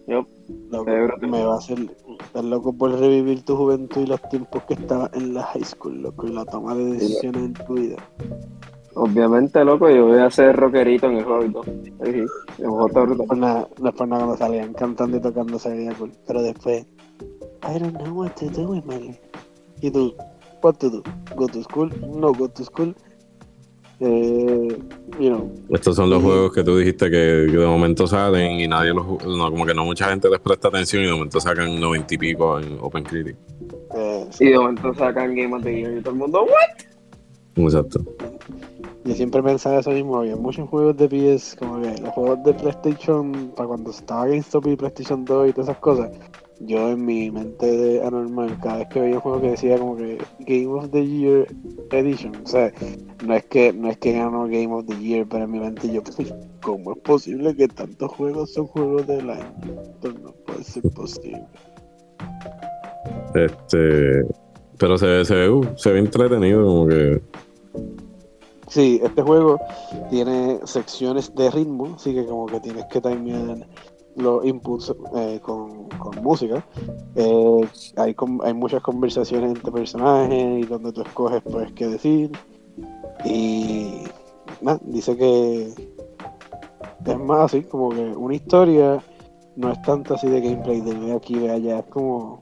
[0.06, 0.26] Yo,
[1.20, 1.78] me va a hacer
[2.20, 6.02] estar loco por revivir tu juventud y los tiempos que estabas en la high school,
[6.02, 7.96] loco, y la toma de decisiones en tu vida.
[8.94, 11.62] Obviamente, loco, yo voy a ser rockerito en el juego.
[11.64, 11.92] Sí,
[12.58, 16.12] después, nada, después nada, cuando salían cantando y tocando se veía cool.
[16.26, 16.86] Pero después,
[17.62, 19.18] I don't know what to do with my
[19.80, 20.14] ¿Y tú?
[20.62, 21.02] What to do?
[21.36, 21.90] Go to school?
[22.00, 22.94] No go to school.
[24.00, 24.78] Eh,
[25.18, 25.52] you know.
[25.70, 29.50] Estos son los juegos que tú dijiste que, de momento salen y nadie los no,
[29.50, 32.60] como que no mucha gente les presta atención y de momento sacan 90 y pico
[32.60, 33.36] en OpenCritic.
[33.96, 37.64] Eh, Y de momento sacan Game of the Year y todo el mundo, ¿what?
[37.64, 38.00] Exacto.
[39.04, 42.54] Yo siempre pensaba eso mismo, había muchos juegos de PS, como que los juegos de
[42.54, 46.10] PlayStation, para cuando estaba GameStop y PlayStation 2 y todas esas cosas,
[46.60, 49.96] yo en mi mente de anormal, cada vez que veía un juego que decía como
[49.96, 51.46] que Game of the Year
[51.92, 52.72] Edition, o sea,
[53.24, 55.92] no es que no es que ganó Game of the Year, pero en mi mente
[55.92, 59.52] yo, pues, ¿cómo es posible que tantos juegos son juegos del año?
[59.82, 61.46] Esto no puede ser posible.
[63.34, 64.26] Este,
[64.78, 67.20] pero se, se, ve, uh, se ve entretenido, como que.
[68.68, 69.58] Sí, este juego
[70.10, 73.66] tiene secciones de ritmo, así que como que tienes que timear
[74.18, 76.64] los inputs eh, con, con, música.
[77.14, 78.14] Eh, hay,
[78.44, 82.32] hay muchas conversaciones entre personajes y donde tú escoges pues qué decir.
[83.24, 84.04] Y
[84.82, 85.68] dice que
[87.06, 89.02] es más así, como que una historia
[89.56, 92.38] no es tanto así de gameplay de ve aquí, ve allá, es como...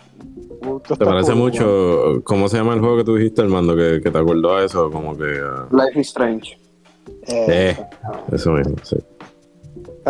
[0.87, 2.21] ¿Te parece mucho?
[2.25, 4.91] ¿Cómo se llama el juego que tú dijiste, Armando, que, que te acordó a eso?
[4.91, 5.25] Como que...
[5.25, 5.75] Uh...
[5.75, 6.59] Life is Strange.
[7.29, 7.77] Eh,
[8.33, 8.97] eso mismo, sí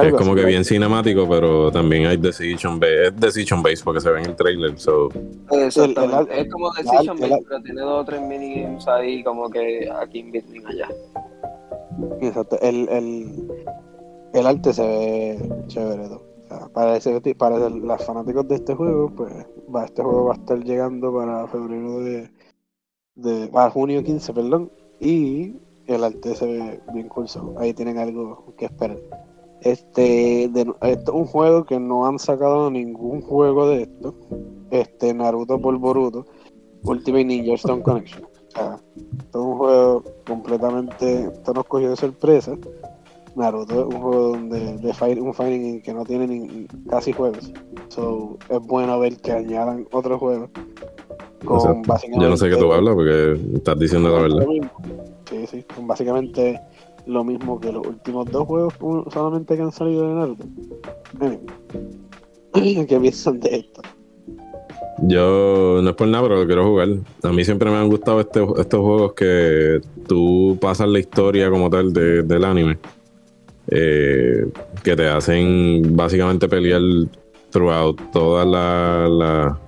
[0.03, 3.07] es como que bien cinemático, pero también hay decision based.
[3.07, 4.79] Es decision based porque se ve en el trailer.
[4.79, 5.09] So.
[5.51, 6.41] Exactamente.
[6.41, 10.67] es como decision based, pero tiene dos o tres minigames ahí, como que aquí en
[10.67, 10.89] allá.
[12.21, 12.59] Exacto.
[12.61, 13.49] El, el,
[14.35, 16.07] el arte se ve chévere.
[16.07, 19.33] O sea, para, ese, para los fanáticos de este juego, pues
[19.75, 22.31] va, este juego va a estar llegando para febrero de.
[23.15, 24.71] de para junio 15, perdón.
[25.01, 27.55] Y el arte se ve bien curso.
[27.59, 28.99] Ahí tienen algo que esperar.
[29.67, 34.15] Este, de, esto es un juego que no han sacado ningún juego de esto.
[34.71, 36.25] Este, Naruto por Boruto,
[36.85, 38.25] Ultimate Ninja Stone Connection.
[38.25, 38.81] O sea,
[39.19, 42.57] esto es un juego completamente, esto nos cogió de sorpresa.
[43.35, 47.53] Naruto es un juego donde de fight, un fighting que no tiene ni, casi juegos.
[47.89, 50.49] So, es bueno ver que añadan otros juegos.
[51.45, 54.47] Con Yo no sé qué tú hablas porque estás diciendo la verdad.
[55.29, 56.61] Sí, sí, con básicamente
[57.07, 58.75] lo mismo que los últimos dos juegos
[59.13, 60.45] solamente que han salido de Naruto.
[62.89, 63.83] ¿Qué piensan de esto?
[65.03, 66.89] Yo no es por nada, pero lo quiero jugar.
[67.23, 71.69] A mí siempre me han gustado este, estos juegos que tú pasas la historia como
[71.69, 72.79] tal del anime.
[73.69, 74.47] Eh,
[74.83, 76.81] que te hacen básicamente pelear
[77.51, 79.59] throughout toda la,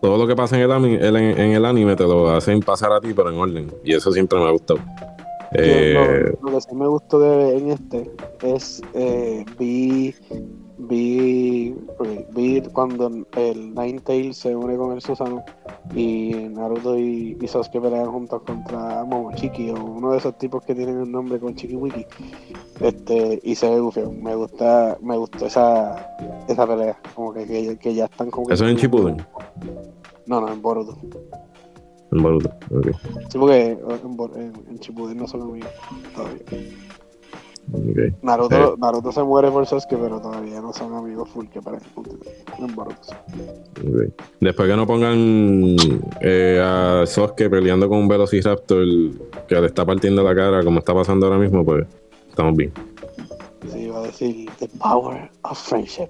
[0.00, 3.00] todo lo que pasa en el, anime, en el anime te lo hacen pasar a
[3.00, 3.72] ti, pero en orden.
[3.84, 4.80] Y eso siempre me ha gustado.
[5.52, 8.10] Eh, lo, que sí me gustó de en este.
[8.42, 10.14] Es eh, vi
[10.78, 11.74] vi
[12.32, 15.42] vi cuando el Ninetale se une con el Susano
[15.94, 20.74] y Naruto y, y Sasuke pelean juntos contra Momochiki o uno de esos tipos que
[20.74, 22.06] tienen un nombre con Chiki Wiki.
[22.80, 26.98] Este y se ve bufeo me gusta me gustó esa esa pelea.
[27.14, 29.26] Como que, que, ya están como eso es en Chipuden
[30.26, 30.96] no no en Boruto
[32.10, 32.88] en Boruto, ok.
[33.28, 35.70] Sí, porque en, en, Chipuden no son amigos
[36.14, 36.42] todavía.
[37.70, 38.14] Okay.
[38.22, 38.76] Naruto, eh.
[38.78, 41.86] Naruto se muere por Sasuke, pero todavía no son amigos full que parece
[42.58, 43.14] en Boruto.
[43.78, 44.12] Okay.
[44.40, 45.76] Después que no pongan
[46.22, 48.86] eh, a Sasuke peleando con un Velociraptor
[49.46, 51.86] que le está partiendo la cara como está pasando ahora mismo, pues
[52.30, 52.72] estamos bien.
[53.70, 56.08] Sí, iba a decir The Power of Friendship.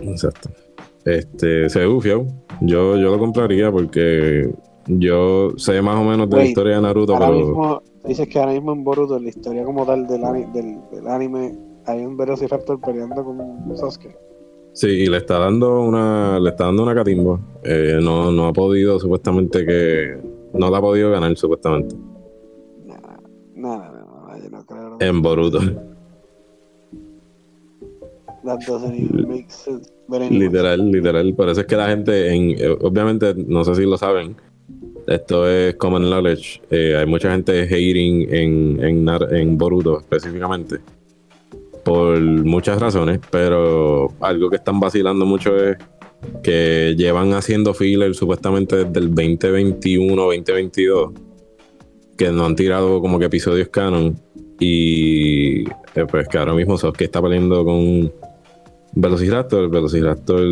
[0.00, 0.48] Exacto.
[1.04, 2.26] Este, se bufió.
[2.62, 4.50] Yo, yo lo compraría porque
[4.86, 7.82] yo sé más o menos de la historia de Naruto, pero.
[8.04, 10.22] dices que ahora mismo en Boruto, la historia como tal del,
[10.52, 11.56] del, anime,
[11.86, 14.16] hay un Velociraptor peleando con Sasuke.
[14.72, 17.40] Sí, y le está dando una, le está dando una catimba.
[17.62, 20.18] Eh, no, no ha podido, supuestamente que.
[20.52, 21.96] No la ha podido ganar, supuestamente.
[22.84, 22.96] No,
[23.54, 24.96] no, no, yo no creo.
[25.00, 25.60] En Boruto.
[28.44, 29.90] That doesn't make sense.
[30.08, 31.34] Literal, literal.
[31.34, 34.36] Por eso es que la gente, en, eh, obviamente, no sé si lo saben,
[35.06, 36.60] esto es common knowledge.
[36.70, 40.80] Eh, hay mucha gente hating en, en, en Boruto específicamente.
[41.84, 45.76] Por muchas razones, pero algo que están vacilando mucho es
[46.42, 51.12] que llevan haciendo filler supuestamente desde el 2021, 2022,
[52.16, 54.20] que no han tirado como que episodios canon.
[54.58, 58.12] Y eh, pues que ahora mismo que está peleando con
[58.94, 60.42] Velociraptor, el Velociraptor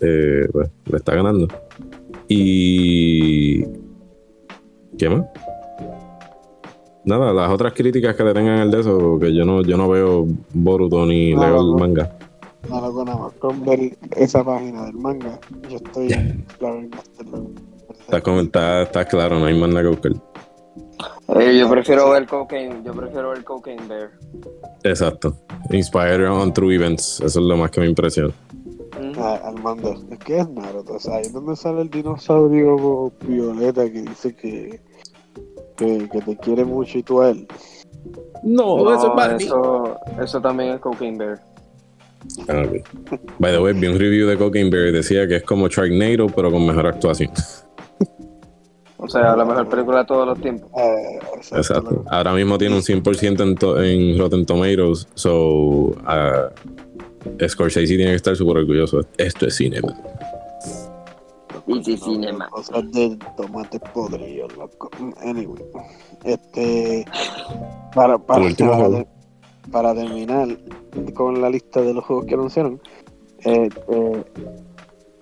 [0.00, 1.48] eh, pues, le está ganando.
[2.28, 3.64] Y
[4.98, 5.24] ¿Qué más?
[7.04, 9.88] Nada, las otras críticas que le tengan al de eso, que yo no, yo no
[9.90, 12.10] veo Boruto ni leo el manga.
[12.70, 15.38] Nada, con nada con ver esa página del manga,
[15.68, 16.08] yo estoy
[16.58, 16.90] claro en
[18.40, 20.12] está, está, claro, no hay más nada que buscar.
[21.40, 24.10] Eh, yo prefiero ver Cocaine, yo prefiero ver Cocaine Bear.
[24.82, 25.36] Exacto.
[25.70, 28.32] Inspired on true events, eso es lo más que me impresiona.
[29.16, 34.02] Ah, Armando, es que es Naruto, o sea, ahí donde sale el dinosaurio violeta que
[34.02, 34.80] dice que,
[35.76, 37.46] que, te quiere mucho y tú a él.
[38.42, 41.40] No, eso es para eso, eso también es Cocaine Bear.
[42.48, 43.20] Ah, ok.
[43.38, 46.26] By the way, vi un review de Cocaine Bear y decía que es como Sharknado,
[46.34, 47.30] pero con mejor actuación.
[48.96, 50.70] O sea, la mejor película de todos los tiempos.
[50.78, 51.18] Eh,
[51.52, 52.04] Exacto.
[52.10, 56.48] Ahora mismo tiene un 100% en, to- en Rotten Tomatoes, so uh,
[57.48, 59.00] Scorsese tiene que estar súper orgulloso.
[59.18, 59.94] Esto es cinema.
[61.66, 62.48] Easy Cinema.
[62.50, 64.90] Cosas de tomate podrido, loco.
[65.22, 65.62] Anyway.
[66.24, 67.04] Este.
[67.94, 68.44] Para, para,
[69.70, 70.48] para, terminar
[71.14, 72.80] con la lista de los juegos que anunciaron.
[73.44, 74.24] Eh, eh,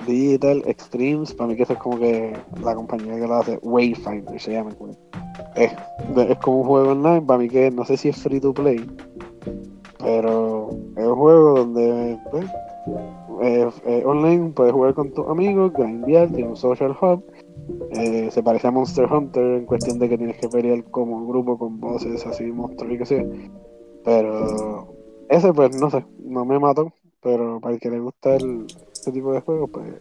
[0.06, 4.40] Digital Extremes, para mí que eso es como que la compañía que lo hace, Wayfinder
[4.40, 4.70] se llama.
[5.54, 5.72] Es,
[6.28, 8.84] es como un juego online, para mí que no sé si es free to play,
[10.02, 12.44] pero es un juego donde pues,
[13.42, 17.24] eh, eh, online puedes jugar con tus amigos, grindear, tiene un social hub.
[17.92, 21.58] eh, se parece a Monster Hunter en cuestión de que tienes que pelear como grupo
[21.58, 23.24] con voces así, monstruos y que sea.
[24.04, 24.88] Pero
[25.28, 26.92] ese, pues no sé, no me mató.
[27.22, 29.94] Pero para el que le gusta el, este tipo de juegos, pues.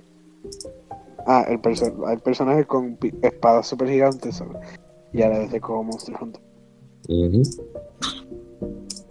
[1.27, 4.43] Ah, el, perso el personaje con espadas super gigantes.
[5.13, 6.41] Y ahora es como Monster Hunter.
[7.07, 7.43] Ujú.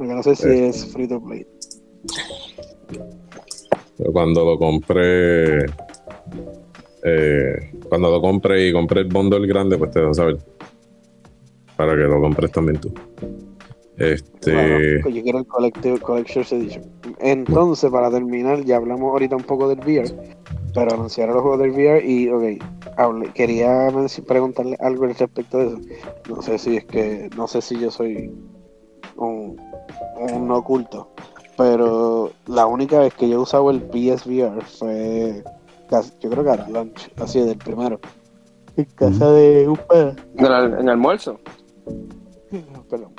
[0.01, 0.69] Porque no sé si Eh.
[0.69, 1.47] es free to play.
[3.99, 5.67] Pero Cuando lo compré,
[7.05, 10.39] eh, cuando lo compré y compré el bundle grande, pues te vas a saber.
[11.77, 12.95] Para que lo compres también tú.
[13.99, 14.53] Este.
[14.53, 16.85] Claro, yo quiero el Collective Collector's Edition.
[17.19, 20.11] Entonces, para terminar, ya hablamos ahorita un poco del VR,
[20.73, 22.43] pero anunciaron los juegos del VR y, ok,
[22.97, 23.89] hablé- quería
[24.27, 25.79] preguntarle algo al respecto de eso.
[26.31, 28.33] No sé si es que, no sé si yo soy
[29.17, 29.57] un
[30.41, 31.09] no oculto,
[31.57, 35.43] pero la única vez que yo he usado el PSVR fue,
[35.89, 38.01] casi- yo creo que era launch, así del primero,
[38.77, 39.79] en casa de un.
[40.37, 41.39] En el, en el almuerzo.
[42.89, 43.13] Perdón.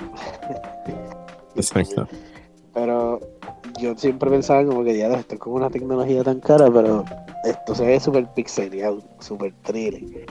[1.54, 2.06] Exacto.
[2.74, 3.20] Pero
[3.78, 7.04] yo siempre pensaba como que ya esto es como una tecnología tan cara, pero
[7.44, 10.26] esto se ve súper pixeleado, súper thriller.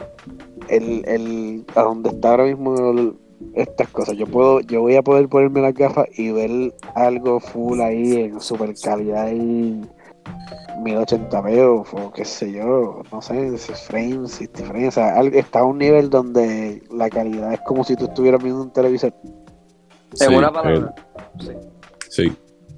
[0.68, 3.16] El, el, a donde está ahora mismo el-
[3.54, 7.80] estas cosas, yo puedo, yo voy a poder ponerme las gafas y ver algo full
[7.82, 9.82] ahí en super calidad y
[10.84, 13.58] 1080p o, o qué sé yo, no sé,
[13.88, 17.96] frames, 60 frames, o sea, está a un nivel donde la calidad es como si
[17.96, 19.14] tú estuvieras viendo un televisor.
[19.24, 20.94] En Sí, una palabra.
[21.40, 21.50] Sí.
[21.50, 21.58] el-
[22.10, 22.32] sí.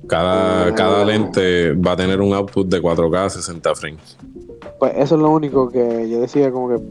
[0.07, 0.75] Cada, Ah.
[0.75, 4.17] cada lente va a tener un output de 4K 60 frames.
[4.77, 6.83] Pues eso es lo único que yo decía, como que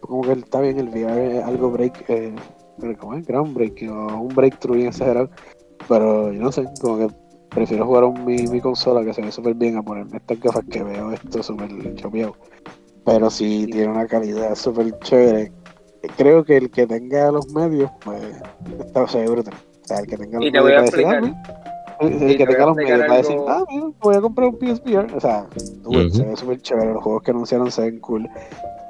[0.00, 2.34] como que está bien el VR, algo break, eh,
[2.96, 5.30] como es groundbreaking o un breakthrough bien exagerado,
[5.88, 7.14] pero yo no sé, como que
[7.50, 10.64] prefiero jugar un, mi, mi consola que se ve súper bien a ponerme estas gafas
[10.70, 12.34] que veo esto súper chopeado.
[13.04, 15.52] Pero si tiene una calidad súper chévere,
[16.16, 18.20] creo que el que tenga los medios, pues
[18.80, 19.42] está seguro.
[19.42, 21.44] O sea, el que tenga los Y te voy a medios para decir, explicar.
[21.98, 23.86] ah, mira, el, que te tenga a los medios explicar para decir, algo- ah, mira,
[24.00, 25.14] voy a comprar un PSVR.
[25.16, 25.46] O sea,
[26.10, 26.92] se ve súper chévere.
[26.94, 28.28] Los juegos que anunciaron se ven cool.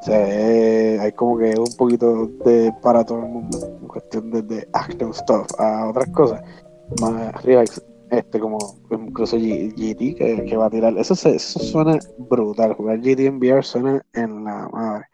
[0.05, 3.59] Se ve, hay como que un poquito de para todo el mundo.
[3.81, 6.43] En cuestión de, de action stuff a otras cosas.
[7.01, 7.83] Más relax.
[8.11, 8.59] Este, como
[8.91, 10.97] incluso G- GT que, que va a tirar.
[10.99, 12.75] Eso, se, eso suena brutal.
[12.75, 15.07] Jugar GT en VR suena en la madre.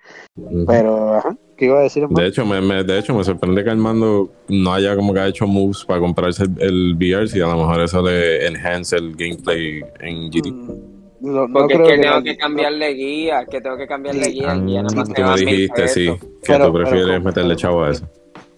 [0.67, 2.03] Pero, ajá, ¿qué iba a decir?
[2.03, 2.21] hermano?
[2.21, 5.29] De hecho, me, me- de hecho, me sorprende que Armando no haya como que ha
[5.29, 9.15] hecho moves para comprarse el, el VR si a lo mejor eso le enhance el
[9.17, 10.51] gameplay en GT.
[10.51, 14.25] Mm, no- no Porque es creo que tengo que cambiarle guía, que tengo que cambiarle
[14.25, 14.33] Sí.
[14.33, 14.51] guía.
[14.51, 14.55] Ah,
[15.05, 18.07] te tú me dijiste, sí, que Pero- tú prefieres pero- meterle chavo a eso.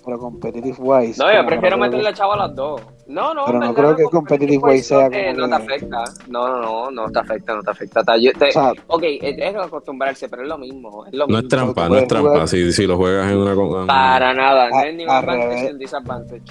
[0.04, 1.22] Pero competitive wise.
[1.22, 2.80] No, yo prefiero no creo que- meterle chavo a las dos.
[3.06, 5.44] No, no, Pero no verdad, creo que Competitive Competitive Way sea no te- como No
[5.44, 6.04] te que- afecta.
[6.28, 8.02] No, no, no, no te afecta, no te afecta.
[8.02, 11.06] Ta- yo te- O sea, ok, es es acostumbrarse, pero es lo mismo.
[11.06, 11.38] Es lo No mismo.
[11.40, 12.46] es trampa, no es trampa.
[12.48, 13.86] Si, si lo juegas en una.
[13.86, 16.42] Para nada, no es ni un al advantage ni disadvantage.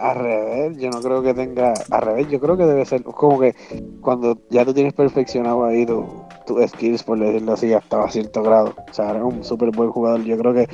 [0.00, 1.74] Al revés, yo no creo que tenga.
[1.90, 3.54] Al revés, yo creo que debe ser como que
[4.00, 6.06] cuando ya tú tienes perfeccionado ahí tu,
[6.46, 8.74] tus skills, por decirlo así, hasta a cierto grado.
[8.90, 10.22] O sea, eres un súper buen jugador.
[10.24, 10.68] Yo creo que.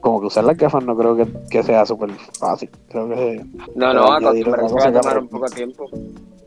[0.00, 2.70] Como que usar las gafas no creo que, que sea súper fácil.
[2.88, 3.44] Creo que.
[3.74, 5.86] No, no, acostumbrarse va a tomar un poco de tiempo.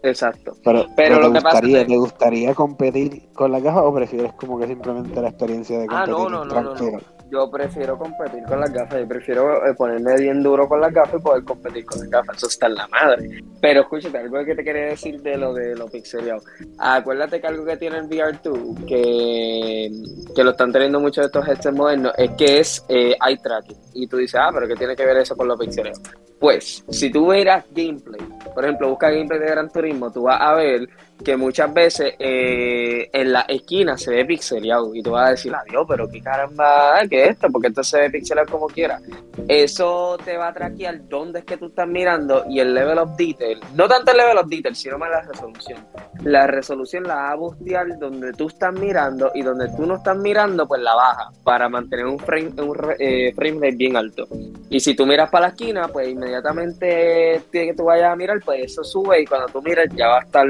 [0.04, 0.54] Exacto.
[0.64, 4.34] Pero, Pero ¿te lo que pasa gustaría, ¿te gustaría competir con las gafas o prefieres
[4.34, 6.98] como que simplemente la experiencia de Ah, competir no, no, no, no, tranquilo?
[7.00, 7.21] no.
[7.32, 9.00] Yo prefiero competir con las gafas.
[9.00, 12.38] Yo prefiero eh, ponerme bien duro con las gafas y poder competir con las gafas.
[12.38, 13.42] Eso está en la madre.
[13.62, 16.42] Pero escúchate, algo que te quería decir de lo de lo pixeleado.
[16.78, 19.92] Acuérdate que algo que tiene el VR2, que,
[20.36, 23.78] que lo están teniendo muchos de estos headsets modernos, es que es eh, eye tracking.
[23.94, 26.02] Y tú dices, ah, pero ¿qué tiene que ver eso con lo pixeleado?
[26.38, 28.20] Pues, si tú verás gameplay,
[28.54, 30.90] por ejemplo, busca gameplay de Gran Turismo, tú vas a ver
[31.24, 35.54] que muchas veces eh, en la esquina se ve pixeleado y tú vas a decir,
[35.54, 37.48] adiós, pero qué caramba, ¿qué es esto?
[37.52, 39.00] Porque esto se ve pixelado como quiera.
[39.48, 43.16] Eso te va a traquear dónde es que tú estás mirando y el level of
[43.16, 45.80] detail, no tanto el level of detail, sino más la resolución.
[46.24, 50.18] La resolución la va a bustear donde tú estás mirando y donde tú no estás
[50.18, 54.28] mirando, pues la baja para mantener un frame, un eh, frame rate bien alto.
[54.70, 58.66] Y si tú miras para la esquina, pues inmediatamente que tú vayas a mirar, pues
[58.66, 60.48] eso sube y cuando tú miras ya va a estar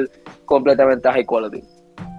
[0.51, 1.63] completamente high quality.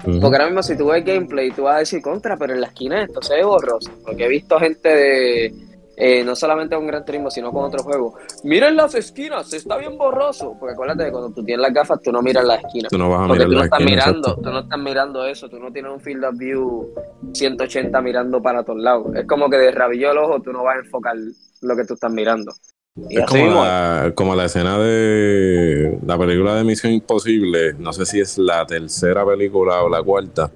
[0.05, 2.69] Porque ahora mismo si tú ves gameplay, tú vas a decir contra, pero en la
[2.69, 3.91] esquina esto se ve borroso.
[4.05, 5.55] Porque he visto gente de,
[5.97, 8.15] eh, no solamente con Gran Turismo, sino con otro juego.
[8.43, 10.57] Miren las esquinas, está bien borroso.
[10.59, 12.91] Porque acuérdate que cuando tú tienes las gafas, tú no miras las esquinas.
[12.91, 14.43] Tú no vas a porque mirar tú no estás esquina, mirando, exacto.
[14.43, 16.95] tú no estás mirando eso, tú no tienes un field of view
[17.33, 19.15] 180 mirando para todos lados.
[19.15, 21.15] Es como que de rabillo el ojo tú no vas a enfocar
[21.61, 22.53] lo que tú estás mirando.
[22.95, 28.05] Y Es como la, como la escena de la película de Misión Imposible, no sé
[28.05, 30.51] si es la tercera película o la cuarta,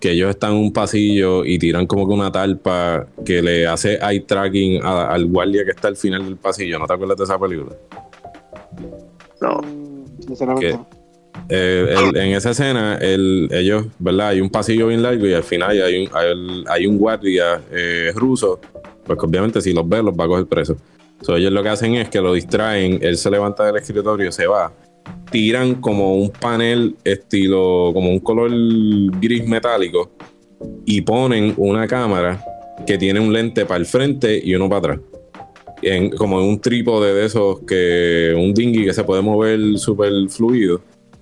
[0.00, 3.98] que ellos están en un pasillo y tiran como que una talpa que le hace
[4.00, 6.78] eye tracking a- al guardia que está al final del pasillo.
[6.78, 7.76] ¿No te acuerdas de esa película?
[9.42, 9.60] no.
[10.26, 10.78] Sinceramente.
[11.48, 14.28] Eh, el- en esa escena, el- ellos, ¿verdad?
[14.28, 18.12] Hay un pasillo bien largo y al final hay un, hay, hay un guardia eh,
[18.14, 18.60] ruso,
[19.04, 20.76] pues que obviamente si los ve los va a coger preso.
[21.22, 24.46] So, ellos lo que hacen es que lo distraen, él se levanta del escritorio, se
[24.46, 24.72] va,
[25.30, 28.50] tiran como un panel estilo, como un color
[29.20, 30.10] gris metálico
[30.86, 32.42] y ponen una cámara
[32.86, 35.00] que tiene un lente para el frente y uno para atrás.
[35.82, 40.12] En- como en un trípode de esos que un dinghy que se puede mover súper
[40.28, 40.80] fluido.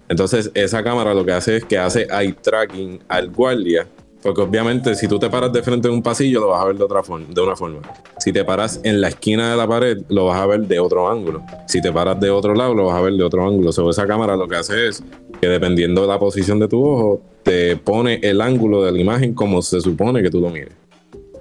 [0.08, 3.86] Entonces, esa cámara lo que hace es que hace eye tracking al guardia.
[4.22, 6.76] Porque obviamente, si tú te paras de frente de un pasillo, lo vas a ver
[6.76, 7.78] de otra forma, de una forma.
[8.18, 11.08] Si te paras en la esquina de la pared, lo vas a ver de otro
[11.08, 11.42] ángulo.
[11.66, 13.70] Si te paras de otro lado, lo vas a ver de otro ángulo.
[13.70, 15.04] So, esa cámara lo que hace es
[15.40, 19.34] que dependiendo de la posición de tu ojo, te pone el ángulo de la imagen
[19.34, 20.74] como se supone que tú lo mires.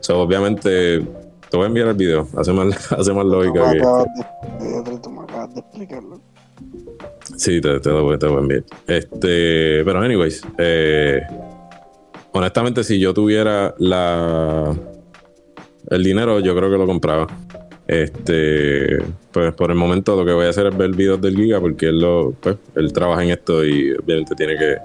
[0.01, 0.99] So, obviamente,
[1.49, 2.27] te voy a enviar el video.
[2.37, 3.71] Hace más, hace más lógica
[5.55, 6.21] explicarlo.
[7.37, 8.63] Sí, te, te lo voy, te lo voy a enviar.
[8.87, 11.21] Este, pero anyways, eh,
[12.37, 14.73] honestamente, si yo tuviera la
[15.89, 17.27] el dinero, yo creo que lo compraba.
[17.87, 18.97] Este,
[19.31, 21.87] pues por el momento lo que voy a hacer es ver videos del Giga porque
[21.87, 24.75] él lo, pues, él trabaja en esto y obviamente tiene que,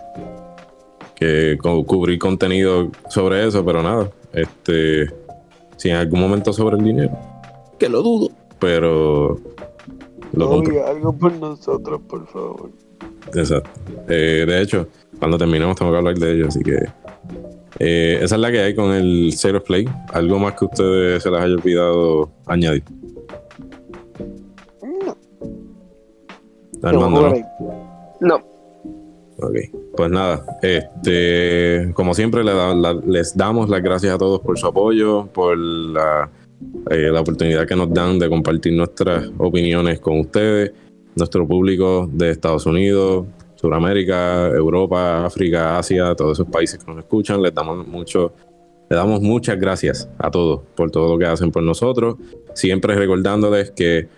[1.17, 5.07] que cu- cubrir contenido sobre eso, pero nada, este,
[5.77, 7.19] si en algún momento sobre el dinero,
[7.79, 8.31] que lo dudo,
[8.61, 9.41] pero
[10.35, 10.73] lo compro.
[10.73, 12.71] Oiga, algo por nosotros, por favor.
[13.35, 13.71] Exacto.
[14.09, 14.87] Eh, de hecho,
[15.19, 16.77] cuando terminemos tengo que hablar de ello, así que
[17.79, 19.87] eh, esa es la que hay con el Zero Play.
[20.13, 22.83] ¿Algo más que ustedes se les haya olvidado añadir?
[26.83, 27.33] No, Armando,
[28.21, 28.35] ¿no?
[29.39, 29.57] Ok.
[29.97, 34.59] Pues nada, este, como siempre le da- la- les damos las gracias a todos por
[34.59, 36.31] su apoyo, por la,
[36.91, 40.73] eh, la oportunidad que nos dan de compartir nuestras opiniones con ustedes,
[41.15, 43.27] nuestro público de Estados Unidos,
[43.63, 47.41] Sudamérica, Europa, África, Asia, todos esos países que nos escuchan.
[47.41, 48.35] Les damos mucho,
[48.91, 52.17] le damos muchas gracias a todos por todo lo que hacen por nosotros.
[52.55, 54.09] Siempre recordándoles que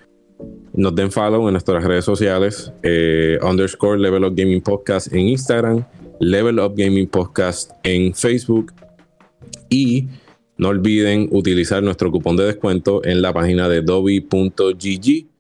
[0.73, 5.85] nos den follow en nuestras redes sociales, eh, underscore Level Up Gaming Podcast en Instagram,
[6.21, 8.73] Level Up Gaming Podcast en Facebook
[9.69, 10.09] y
[10.57, 15.34] no olviden utilizar nuestro cupón de descuento en la página de Dobby.gg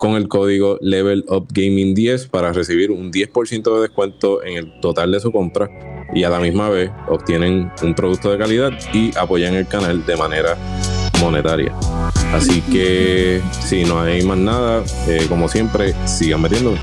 [0.00, 4.80] con el código Level Up Gaming 10 para recibir un 10% de descuento en el
[4.80, 5.70] total de su compra
[6.14, 10.16] y a la misma vez obtienen un producto de calidad y apoyan el canal de
[10.16, 10.56] manera
[11.20, 11.74] monetaria.
[12.32, 16.74] Así que si no hay más nada, eh, como siempre, sigan metiendo.